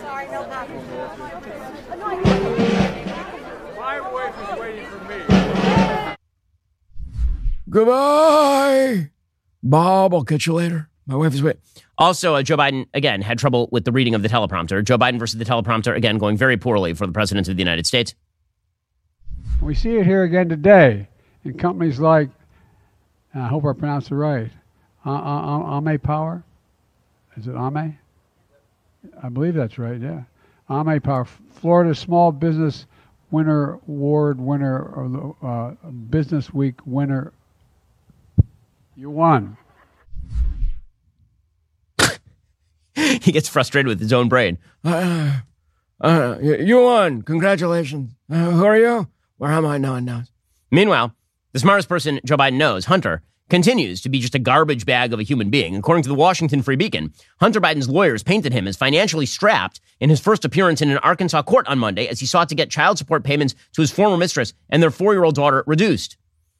[0.00, 0.46] Sorry, no
[3.76, 6.16] My wife is waiting for me.
[7.70, 9.10] Goodbye.
[9.62, 10.90] Bob, I'll catch you later.
[11.06, 11.56] My wife is wait.
[11.98, 14.82] Also, uh, Joe Biden again had trouble with the reading of the teleprompter.
[14.82, 17.86] Joe Biden versus the teleprompter again going very poorly for the president of the United
[17.86, 18.14] States.
[19.60, 21.08] We see it here again today
[21.44, 22.30] in companies like,
[23.34, 24.50] I hope I pronounced it right,
[25.04, 26.42] uh, uh, uh, Ame Power.
[27.36, 27.98] Is it Ame?
[29.22, 30.00] I believe that's right.
[30.00, 30.22] Yeah,
[30.68, 31.26] I'm a power.
[31.52, 32.86] Florida Small Business
[33.30, 37.32] Winner Award winner, or uh, Business Week winner.
[38.96, 39.56] You won.
[43.22, 44.58] he gets frustrated with his own brain.
[44.84, 45.40] Uh,
[46.00, 47.22] uh, you won.
[47.22, 48.12] Congratulations.
[48.30, 49.08] Uh, who are you?
[49.38, 49.78] Where am I?
[49.78, 50.30] No one knows.
[50.70, 51.14] Meanwhile,
[51.52, 55.20] the smartest person Joe Biden knows, Hunter, continues to be just a garbage bag of
[55.20, 55.76] a human being.
[55.76, 60.10] According to the Washington Free Beacon, Hunter Biden's lawyers painted him as financially strapped in
[60.10, 62.98] his first appearance in an Arkansas court on Monday as he sought to get child
[62.98, 66.16] support payments to his former mistress and their four year old daughter reduced.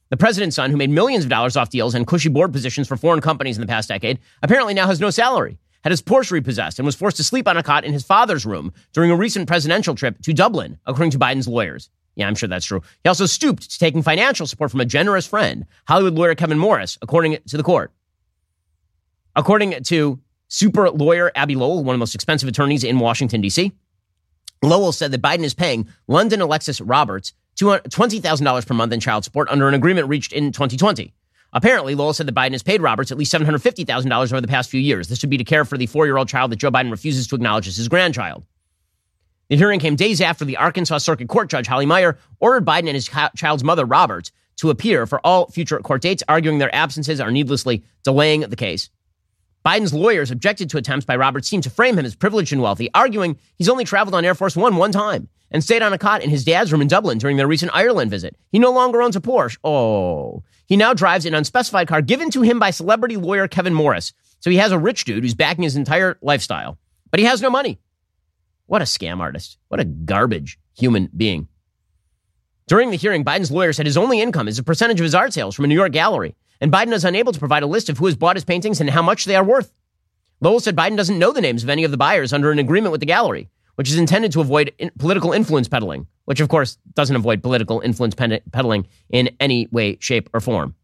[0.09, 2.95] The president's son, who made millions of dollars off deals and cushy board positions for
[2.95, 6.79] foreign companies in the past decade, apparently now has no salary, had his Porsche repossessed,
[6.79, 9.47] and was forced to sleep on a cot in his father's room during a recent
[9.47, 11.91] presidential trip to Dublin, according to Biden's lawyers.
[12.15, 12.81] Yeah, I'm sure that's true.
[13.03, 16.97] He also stooped to taking financial support from a generous friend, Hollywood lawyer Kevin Morris,
[17.03, 17.91] according to the court.
[19.35, 23.71] According to super lawyer Abbe Lowell, one of the most expensive attorneys in Washington, D.C.,
[24.63, 29.49] Lowell said that Biden is paying London Alexis Roberts $20,000 per month in child support
[29.49, 31.13] under an agreement reached in 2020.
[31.55, 34.81] Apparently, Lowell said that Biden has paid Roberts at least $750,000 over the past few
[34.81, 35.07] years.
[35.07, 37.27] This would be to care for the four year old child that Joe Biden refuses
[37.27, 38.43] to acknowledge as his grandchild.
[39.47, 42.95] The hearing came days after the Arkansas Circuit Court Judge Holly Meyer ordered Biden and
[42.95, 47.31] his child's mother, Roberts, to appear for all future court dates, arguing their absences are
[47.31, 48.89] needlessly delaying the case.
[49.65, 52.89] Biden's lawyers objected to attempts by Roberts' team to frame him as privileged and wealthy,
[52.93, 56.21] arguing he's only traveled on Air Force One one time and stayed on a cot
[56.21, 58.35] in his dad's room in Dublin during their recent Ireland visit.
[58.51, 59.57] He no longer owns a Porsche.
[59.63, 60.43] Oh.
[60.65, 64.11] He now drives an unspecified car given to him by celebrity lawyer Kevin Morris.
[64.41, 66.77] So he has a rich dude who's backing his entire lifestyle,
[67.09, 67.79] but he has no money.
[68.65, 69.57] What a scam artist.
[69.69, 71.47] What a garbage human being.
[72.67, 75.31] During the hearing, Biden's lawyer said his only income is a percentage of his art
[75.31, 77.97] sales from a New York gallery, and Biden is unable to provide a list of
[77.97, 79.71] who has bought his paintings and how much they are worth.
[80.41, 82.91] Lowell said Biden doesn't know the names of any of the buyers under an agreement
[82.91, 86.77] with the gallery, which is intended to avoid in- political influence peddling, which of course
[86.93, 90.75] doesn't avoid political influence peddling in any way, shape, or form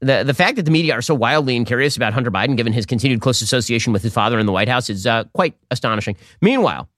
[0.00, 2.86] the the fact that the media are so wildly incurious about Hunter Biden, given his
[2.86, 6.16] continued close association with his father in the White House, is uh, quite astonishing.
[6.40, 6.88] Meanwhile,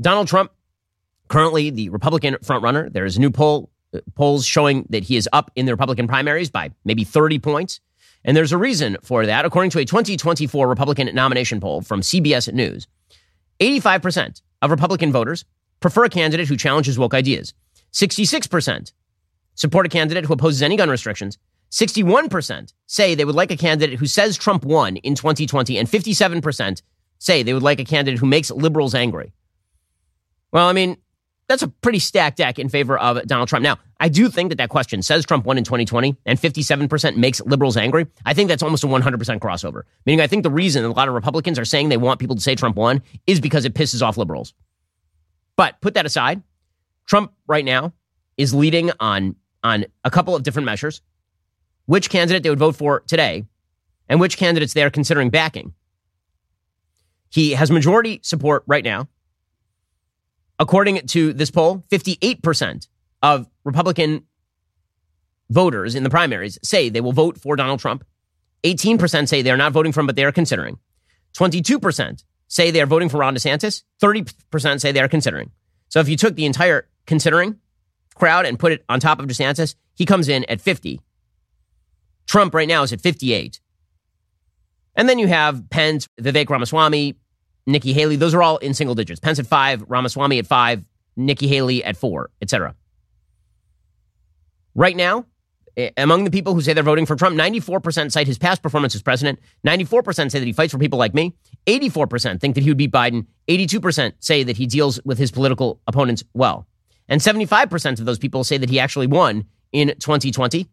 [0.00, 0.50] Donald Trump,
[1.28, 5.28] currently the Republican frontrunner, there is a new poll uh, polls showing that he is
[5.32, 7.80] up in the Republican primaries by maybe 30 points.
[8.22, 9.46] And there's a reason for that.
[9.46, 12.86] According to a 2024 Republican nomination poll from CBS News,
[13.60, 15.44] 85% of Republican voters
[15.80, 17.54] prefer a candidate who challenges woke ideas.
[17.92, 18.92] 66%
[19.54, 21.38] support a candidate who opposes any gun restrictions.
[21.70, 26.82] 61% say they would like a candidate who says Trump won in 2020, and 57%
[27.18, 29.32] say they would like a candidate who makes liberals angry.
[30.52, 30.96] Well, I mean,
[31.50, 33.64] that's a pretty stacked deck in favor of Donald Trump.
[33.64, 37.40] Now, I do think that that question says Trump won in 2020 and 57% makes
[37.40, 38.06] liberals angry.
[38.24, 39.82] I think that's almost a 100% crossover.
[40.06, 42.40] Meaning, I think the reason a lot of Republicans are saying they want people to
[42.40, 44.54] say Trump won is because it pisses off liberals.
[45.56, 46.40] But put that aside,
[47.06, 47.94] Trump right now
[48.36, 49.34] is leading on,
[49.64, 51.02] on a couple of different measures
[51.86, 53.44] which candidate they would vote for today
[54.08, 55.74] and which candidates they are considering backing.
[57.28, 59.08] He has majority support right now.
[60.60, 62.86] According to this poll, 58%
[63.22, 64.24] of Republican
[65.48, 68.04] voters in the primaries say they will vote for Donald Trump.
[68.62, 70.78] 18% say they are not voting for him, but they are considering.
[71.34, 73.84] 22% say they are voting for Ron DeSantis.
[74.02, 75.50] 30% say they are considering.
[75.88, 77.58] So if you took the entire considering
[78.14, 81.00] crowd and put it on top of DeSantis, he comes in at 50.
[82.26, 83.60] Trump right now is at 58.
[84.94, 87.16] And then you have Pence, Vivek Ramaswamy,
[87.66, 88.16] Nikki Haley.
[88.16, 89.20] Those are all in single digits.
[89.20, 90.84] Pence at five, Ramaswamy at five,
[91.16, 92.74] Nikki Haley at four, etc.
[94.74, 95.26] Right now,
[95.76, 98.94] eh, among the people who say they're voting for Trump, 94% cite his past performance
[98.94, 99.38] as president.
[99.66, 101.34] 94% say that he fights for people like me.
[101.66, 103.26] 84% think that he would beat Biden.
[103.48, 106.66] 82% say that he deals with his political opponents well.
[107.08, 110.68] And 75% of those people say that he actually won in 2020.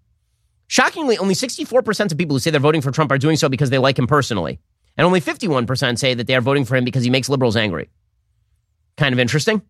[0.67, 3.69] Shockingly, only 64% of people who say they're voting for Trump are doing so because
[3.69, 4.59] they like him personally.
[4.97, 7.89] And only 51% say that they are voting for him because he makes liberals angry.
[8.97, 9.61] Kind of interesting.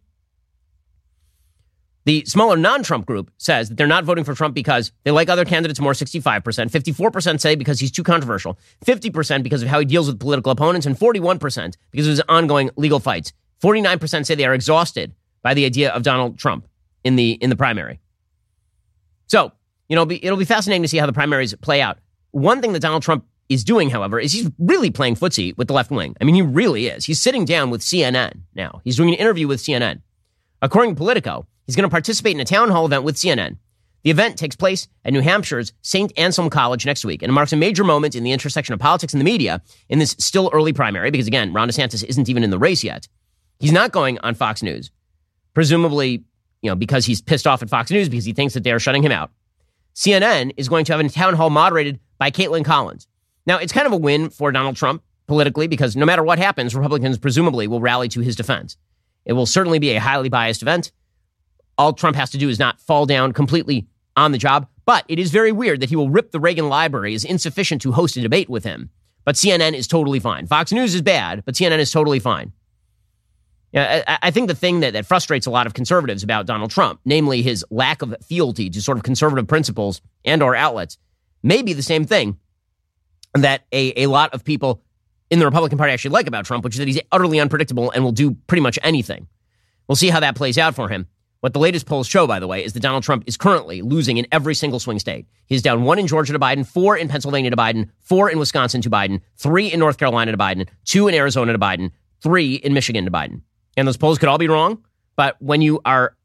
[2.06, 5.28] The smaller non Trump group says that they're not voting for Trump because they like
[5.28, 6.42] other candidates more, 65%.
[6.42, 8.58] 54% say because he's too controversial.
[8.86, 10.86] 50% because of how he deals with political opponents.
[10.86, 13.34] And 41% because of his ongoing legal fights.
[13.62, 16.68] 49% say they are exhausted by the idea of Donald Trump
[17.04, 18.00] in the, in the primary.
[19.26, 19.52] So
[19.90, 22.00] you know, it'll be, it'll be fascinating to see how the primaries play out.
[22.32, 25.74] One thing that Donald Trump is doing, however, is he's really playing footsie with the
[25.74, 26.16] left wing.
[26.20, 27.06] I mean, he really is.
[27.06, 28.82] He's sitting down with CNN now.
[28.84, 30.02] He's doing an interview with CNN.
[30.62, 33.58] According to Politico, he's going to participate in a town hall event with CNN.
[34.04, 36.12] The event takes place at New Hampshire's St.
[36.18, 39.20] Anselm College next week and marks a major moment in the intersection of politics and
[39.20, 42.60] the media in this still early primary because, again, Ron DeSantis isn't even in the
[42.60, 43.08] race yet.
[43.60, 44.92] He's not going on Fox News,
[45.54, 46.24] presumably,
[46.62, 48.80] you know, because he's pissed off at Fox News because he thinks that they are
[48.80, 49.32] shutting him out.
[49.96, 53.08] CNN is going to have a town hall moderated by Kaitlan Collins.
[53.48, 56.76] Now, it's kind of a win for Donald Trump politically because no matter what happens,
[56.76, 58.78] Republicans presumably will rally to his defense.
[59.26, 60.92] It will certainly be a highly biased event.
[61.78, 64.68] All Trump has to do is not fall down completely on the job.
[64.86, 67.92] But it is very weird that he will rip the Reagan library as insufficient to
[67.92, 68.90] host a debate with him.
[69.26, 70.48] But CNN is totally fine.
[70.48, 72.54] Fox News is bad, but CNN is totally fine.
[73.74, 76.72] Yeah, I, I think the thing that, that frustrates a lot of conservatives about Donald
[76.72, 80.98] Trump, namely his lack of fealty to sort of conservative principles and or outlets,
[81.44, 82.38] may be the same thing
[83.42, 84.82] that a, a lot of people
[85.30, 88.04] in the Republican Party actually like about Trump, which is that he's utterly unpredictable and
[88.04, 89.28] will do pretty much anything.
[89.88, 91.08] We'll see how that plays out for him.
[91.42, 94.18] What the latest polls show, by the way, is that Donald Trump is currently losing
[94.18, 95.28] in every single swing state.
[95.46, 98.82] He's down one in Georgia to Biden, four in Pennsylvania to Biden, four in Wisconsin
[98.82, 102.74] to Biden, three in North Carolina to Biden, two in Arizona to Biden, three in
[102.74, 103.42] Michigan to Biden.
[103.78, 104.84] And those polls could all be wrong,
[105.16, 106.16] but when you are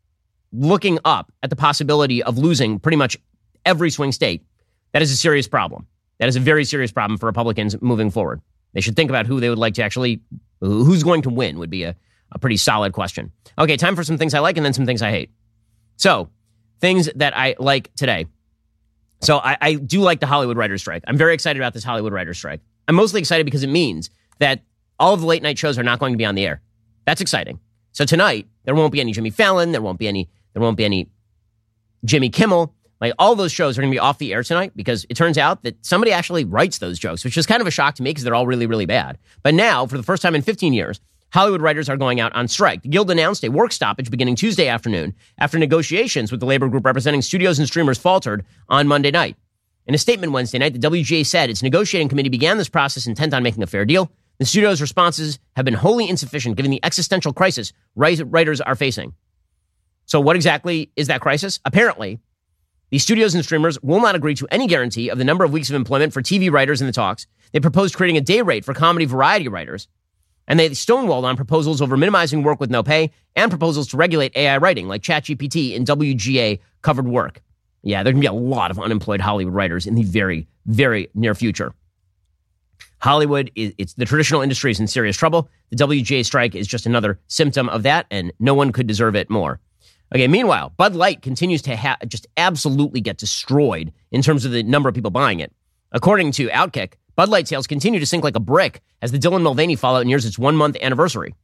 [0.52, 3.18] looking up at the possibility of losing pretty much
[3.66, 4.44] every swing state,
[4.92, 5.86] that is a serious problem.
[6.22, 8.40] That is a very serious problem for Republicans moving forward.
[8.74, 10.20] They should think about who they would like to actually,
[10.60, 11.96] who's going to win would be a,
[12.30, 13.32] a pretty solid question.
[13.58, 15.32] Okay, time for some things I like and then some things I hate.
[15.96, 16.28] So,
[16.80, 18.26] things that I like today.
[19.20, 21.02] So, I, I do like the Hollywood writer's strike.
[21.08, 22.60] I'm very excited about this Hollywood writer's strike.
[22.86, 24.08] I'm mostly excited because it means
[24.38, 24.62] that
[25.00, 26.62] all of the late night shows are not going to be on the air.
[27.04, 27.58] That's exciting.
[27.90, 29.72] So tonight there won't be any Jimmy Fallon.
[29.72, 30.30] There won't be any.
[30.52, 31.08] There won't be any
[32.04, 32.72] Jimmy Kimmel.
[33.02, 35.36] Like all those shows are going to be off the air tonight because it turns
[35.36, 38.10] out that somebody actually writes those jokes, which is kind of a shock to me
[38.10, 39.18] because they're all really, really bad.
[39.42, 41.00] But now, for the first time in 15 years,
[41.32, 42.82] Hollywood writers are going out on strike.
[42.82, 46.86] The Guild announced a work stoppage beginning Tuesday afternoon after negotiations with the labor group
[46.86, 49.36] representing studios and streamers faltered on Monday night.
[49.88, 53.34] In a statement Wednesday night, the WGA said its negotiating committee began this process intent
[53.34, 54.12] on making a fair deal.
[54.38, 59.12] The studio's responses have been wholly insufficient given the existential crisis writers are facing.
[60.06, 61.58] So, what exactly is that crisis?
[61.64, 62.20] Apparently,
[62.92, 65.70] the studios and streamers will not agree to any guarantee of the number of weeks
[65.70, 67.26] of employment for TV writers in the talks.
[67.52, 69.88] They proposed creating a day rate for comedy variety writers.
[70.46, 74.36] And they stonewalled on proposals over minimizing work with no pay and proposals to regulate
[74.36, 77.40] AI writing like ChatGPT in WGA covered work.
[77.82, 81.34] Yeah, there can be a lot of unemployed Hollywood writers in the very, very near
[81.34, 81.72] future.
[82.98, 85.48] Hollywood, is, it's the traditional industry is in serious trouble.
[85.70, 89.30] The WGA strike is just another symptom of that, and no one could deserve it
[89.30, 89.60] more.
[90.14, 94.62] Okay, meanwhile, Bud Light continues to ha- just absolutely get destroyed in terms of the
[94.62, 95.52] number of people buying it.
[95.90, 99.42] According to Outkick, Bud Light sales continue to sink like a brick as the Dylan
[99.42, 101.34] Mulvaney fallout nears its one month anniversary.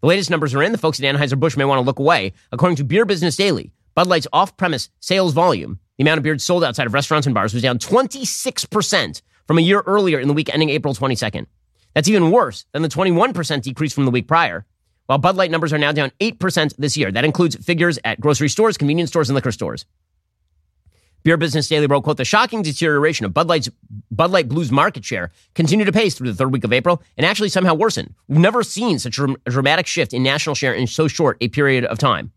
[0.00, 0.70] The latest numbers are in.
[0.70, 2.34] The folks at Anheuser-Busch may want to look away.
[2.52, 6.38] According to Beer Business Daily, Bud Light's off premise sales volume, the amount of beer
[6.38, 10.34] sold outside of restaurants and bars, was down 26% from a year earlier in the
[10.34, 11.46] week ending April 22nd.
[11.94, 14.66] That's even worse than the 21% decrease from the week prior.
[15.06, 17.12] While Bud Light numbers are now down 8% this year.
[17.12, 19.84] That includes figures at grocery stores, convenience stores, and liquor stores.
[21.24, 23.70] Beer Business Daily wrote, quote, the shocking deterioration of Bud Light's
[24.10, 27.24] Bud Light Blues market share continued to pace through the third week of April and
[27.24, 28.14] actually somehow worsened.
[28.28, 31.86] We've never seen such a dramatic shift in national share in so short a period
[31.86, 32.32] of time.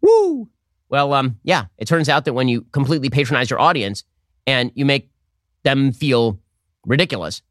[0.00, 0.48] Woo!
[0.88, 4.02] Well, um, yeah, it turns out that when you completely patronize your audience
[4.48, 5.10] and you make
[5.62, 6.40] them feel
[6.86, 7.42] ridiculous.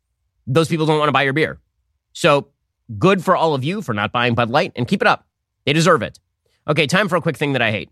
[0.47, 1.59] Those people don't want to buy your beer.
[2.13, 2.49] So
[2.97, 5.25] good for all of you for not buying Bud Light and keep it up.
[5.65, 6.19] They deserve it.
[6.67, 7.89] Okay, time for a quick thing that I hate.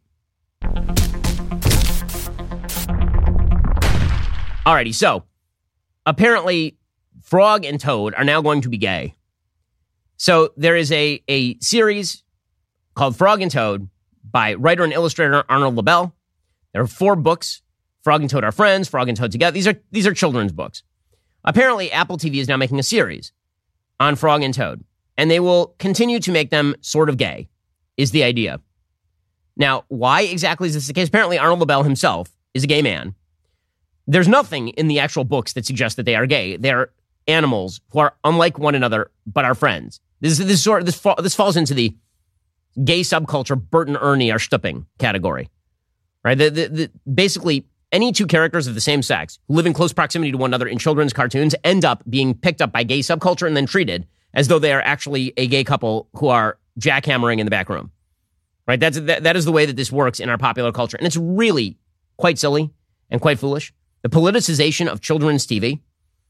[4.66, 5.24] Alrighty, so
[6.06, 6.78] apparently
[7.22, 9.16] Frog and Toad are now going to be gay.
[10.18, 12.24] So there is a, a series
[12.96, 13.90] called Frog and Toad
[14.30, 16.14] by writer and illustrator Arnold Lobel.
[16.74, 17.62] There are four books
[18.06, 19.54] Frog and Toad are friends, Frog and Toad together.
[19.54, 20.84] These are these are children's books.
[21.44, 23.32] Apparently, Apple TV is now making a series
[24.00, 24.84] on Frog and Toad,
[25.18, 27.50] and they will continue to make them sort of gay.
[27.98, 28.60] Is the idea.
[29.56, 31.08] Now, why exactly is this the case?
[31.08, 33.16] Apparently, Arnold Lobel himself is a gay man.
[34.06, 36.58] There's nothing in the actual books that suggests that they are gay.
[36.58, 36.90] They're
[37.28, 40.00] animals who are unlike one another but are friends.
[40.22, 41.96] This this sort this this falls into the
[42.84, 45.50] gay subculture Bert and Ernie are stupping category,
[46.24, 46.38] right?
[46.38, 49.94] The, the, the, basically, any two characters of the same sex who live in close
[49.94, 53.48] proximity to one another in children's cartoons end up being picked up by gay subculture
[53.48, 57.46] and then treated as though they are actually a gay couple who are jackhammering in
[57.46, 57.92] the back room.
[58.68, 58.80] Right?
[58.80, 60.98] That's that, that is the way that this works in our popular culture.
[60.98, 61.78] And it's really
[62.18, 62.72] quite silly
[63.10, 63.74] and quite foolish.
[64.02, 65.82] The politicization of children's TV,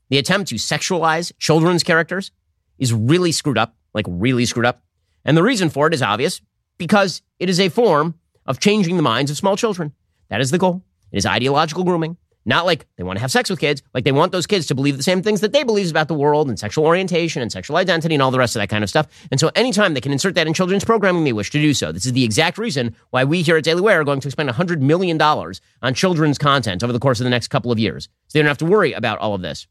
[0.09, 2.31] the attempt to sexualize children's characters
[2.77, 4.83] is really screwed up, like really screwed up.
[5.23, 6.41] And the reason for it is obvious
[6.77, 9.93] because it is a form of changing the minds of small children.
[10.29, 10.83] That is the goal.
[11.15, 12.17] It is ideological grooming.
[12.45, 14.75] Not like they want to have sex with kids, like they want those kids to
[14.75, 17.77] believe the same things that they believe about the world and sexual orientation and sexual
[17.77, 19.07] identity and all the rest of that kind of stuff.
[19.31, 21.93] And so anytime they can insert that in children's programming, they wish to do so.
[21.93, 24.49] This is the exact reason why we here at Daily Wire are going to spend
[24.49, 28.09] $100 million on children's content over the course of the next couple of years.
[28.27, 29.67] So they don't have to worry about all of this.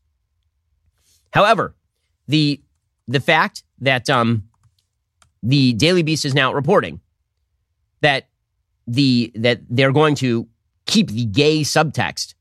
[1.31, 1.77] However,
[2.27, 2.63] the
[3.07, 4.45] the fact that um,
[5.43, 7.03] the Daily Beast is now reporting
[8.01, 8.29] that
[8.87, 10.49] the that they're going to
[10.87, 12.35] keep the gay subtext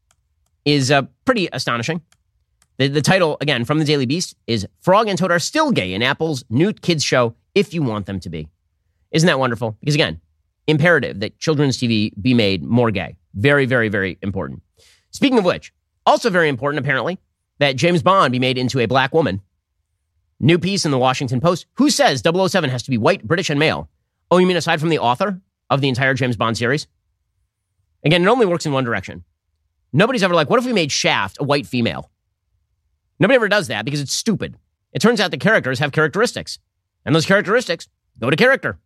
[0.66, 2.02] is uh, pretty astonishing.
[2.78, 5.94] The, the title, again, from the Daily Beast is Frog and Toad are still gay
[5.94, 8.50] in Apple's new kids show, if you want them to be.
[9.12, 9.78] Isn't that wonderful?
[9.80, 10.20] Because again,
[10.68, 13.16] imperative that children's TV be made more gay.
[13.36, 14.64] Very, very, very important.
[15.12, 15.72] Speaking of which,
[16.06, 17.20] also very important, apparently,
[17.60, 19.42] that James Bond be made into a black woman.
[20.40, 21.68] New piece in the Washington Post.
[21.76, 23.90] Who says 007 has to be white, British, and male?
[24.32, 25.40] Oh, you mean aside from the author
[25.70, 26.88] of the entire James Bond series?
[28.04, 29.24] Again, it only works in one direction.
[29.92, 32.10] Nobody's ever like, what if we made Shaft a white female?
[33.20, 34.58] Nobody ever does that because it's stupid.
[34.92, 36.60] It turns out the characters have characteristics,
[37.06, 37.88] and those characteristics
[38.20, 38.80] go to character.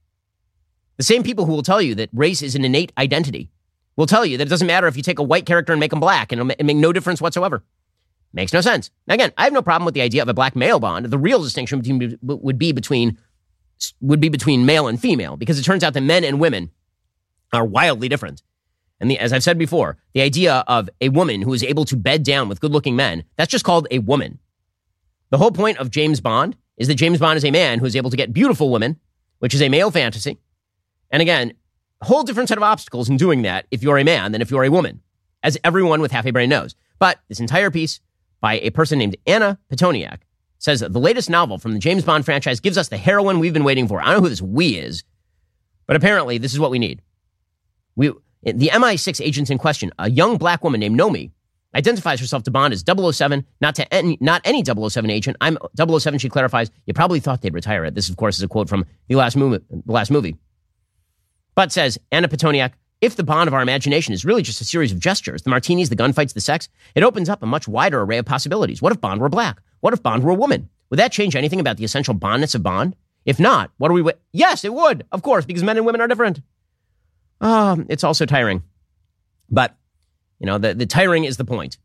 [0.98, 3.50] The same people who will tell you that race is an innate identity
[3.96, 5.92] will tell you that it doesn't matter if you take a white character and make
[5.92, 7.64] them black, and it'll make no difference whatsoever.
[8.34, 8.92] Makes no sense.
[9.08, 11.06] Now, again, I have no problem with the idea of a black male bond.
[11.08, 13.18] The real distinction between, would be between
[14.02, 16.72] would be between male and female because it turns out that men and women
[17.54, 18.42] are wildly different.
[19.00, 21.96] And the, as I've said before, the idea of a woman who is able to
[21.96, 24.40] bed down with good looking men, that's just called a woman.
[25.30, 27.96] The whole point of James Bond is that James Bond is a man who is
[27.96, 29.00] able to get beautiful women,
[29.40, 30.38] which is a male fantasy.
[31.12, 31.54] And again,
[32.02, 34.52] a whole different set of obstacles in doing that if you're a man than if
[34.52, 35.02] you're a woman,
[35.44, 36.76] as everyone with half a brain knows.
[37.00, 38.00] But this entire piece
[38.42, 40.20] by a person named Anna Pitoniak
[40.60, 43.54] says that the latest novel from the James Bond franchise gives us the heroine we've
[43.54, 44.02] been waiting for.
[44.02, 45.04] I don't know who this we is,
[45.86, 47.02] but apparently this is what we need.
[47.96, 48.12] We,
[48.56, 51.32] the MI6 agent in question, a young black woman named Nomi,
[51.76, 55.38] identifies herself to Bond as 007, not to any, not any 007 agent.
[55.42, 56.72] I'm 007, she clarifies.
[56.86, 57.94] You probably thought they'd retire it.
[57.94, 59.64] This, of course, is a quote from the last movie.
[59.70, 60.38] The last movie.
[61.56, 64.92] But says Anna Pitoniak, if the bond of our imagination is really just a series
[64.92, 68.18] of gestures, the martinis, the gunfights, the sex, it opens up a much wider array
[68.18, 68.82] of possibilities.
[68.82, 69.62] What if Bond were black?
[69.82, 70.70] What if Bond were a woman?
[70.90, 72.96] Would that change anything about the essential bondness of Bond?
[73.26, 74.02] If not, what are we?
[74.02, 76.42] Wi- yes, it would, of course, because men and women are different.
[77.42, 78.64] Um, it's also tiring.
[79.50, 79.76] But,
[80.40, 81.78] you know, the, the tiring is the point.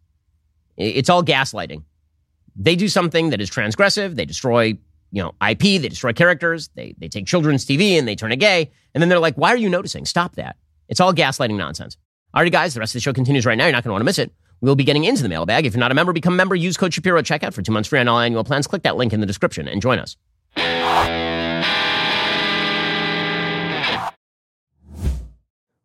[0.76, 1.84] It's all gaslighting.
[2.56, 4.14] They do something that is transgressive.
[4.14, 4.78] They destroy,
[5.10, 5.60] you know, IP.
[5.60, 6.68] They destroy characters.
[6.74, 8.70] They, they take children's TV and they turn it gay.
[8.94, 10.04] And then they're like, why are you noticing?
[10.04, 10.56] Stop that.
[10.88, 11.96] It's all gaslighting nonsense.
[12.34, 13.64] All right, guys, the rest of the show continues right now.
[13.64, 14.32] You're not going to want to miss it.
[14.60, 15.66] We'll be getting into the mailbag.
[15.66, 16.54] If you're not a member, become a member.
[16.54, 18.66] Use code Shapiro at checkout for two months free on all annual plans.
[18.66, 20.16] Click that link in the description and join us.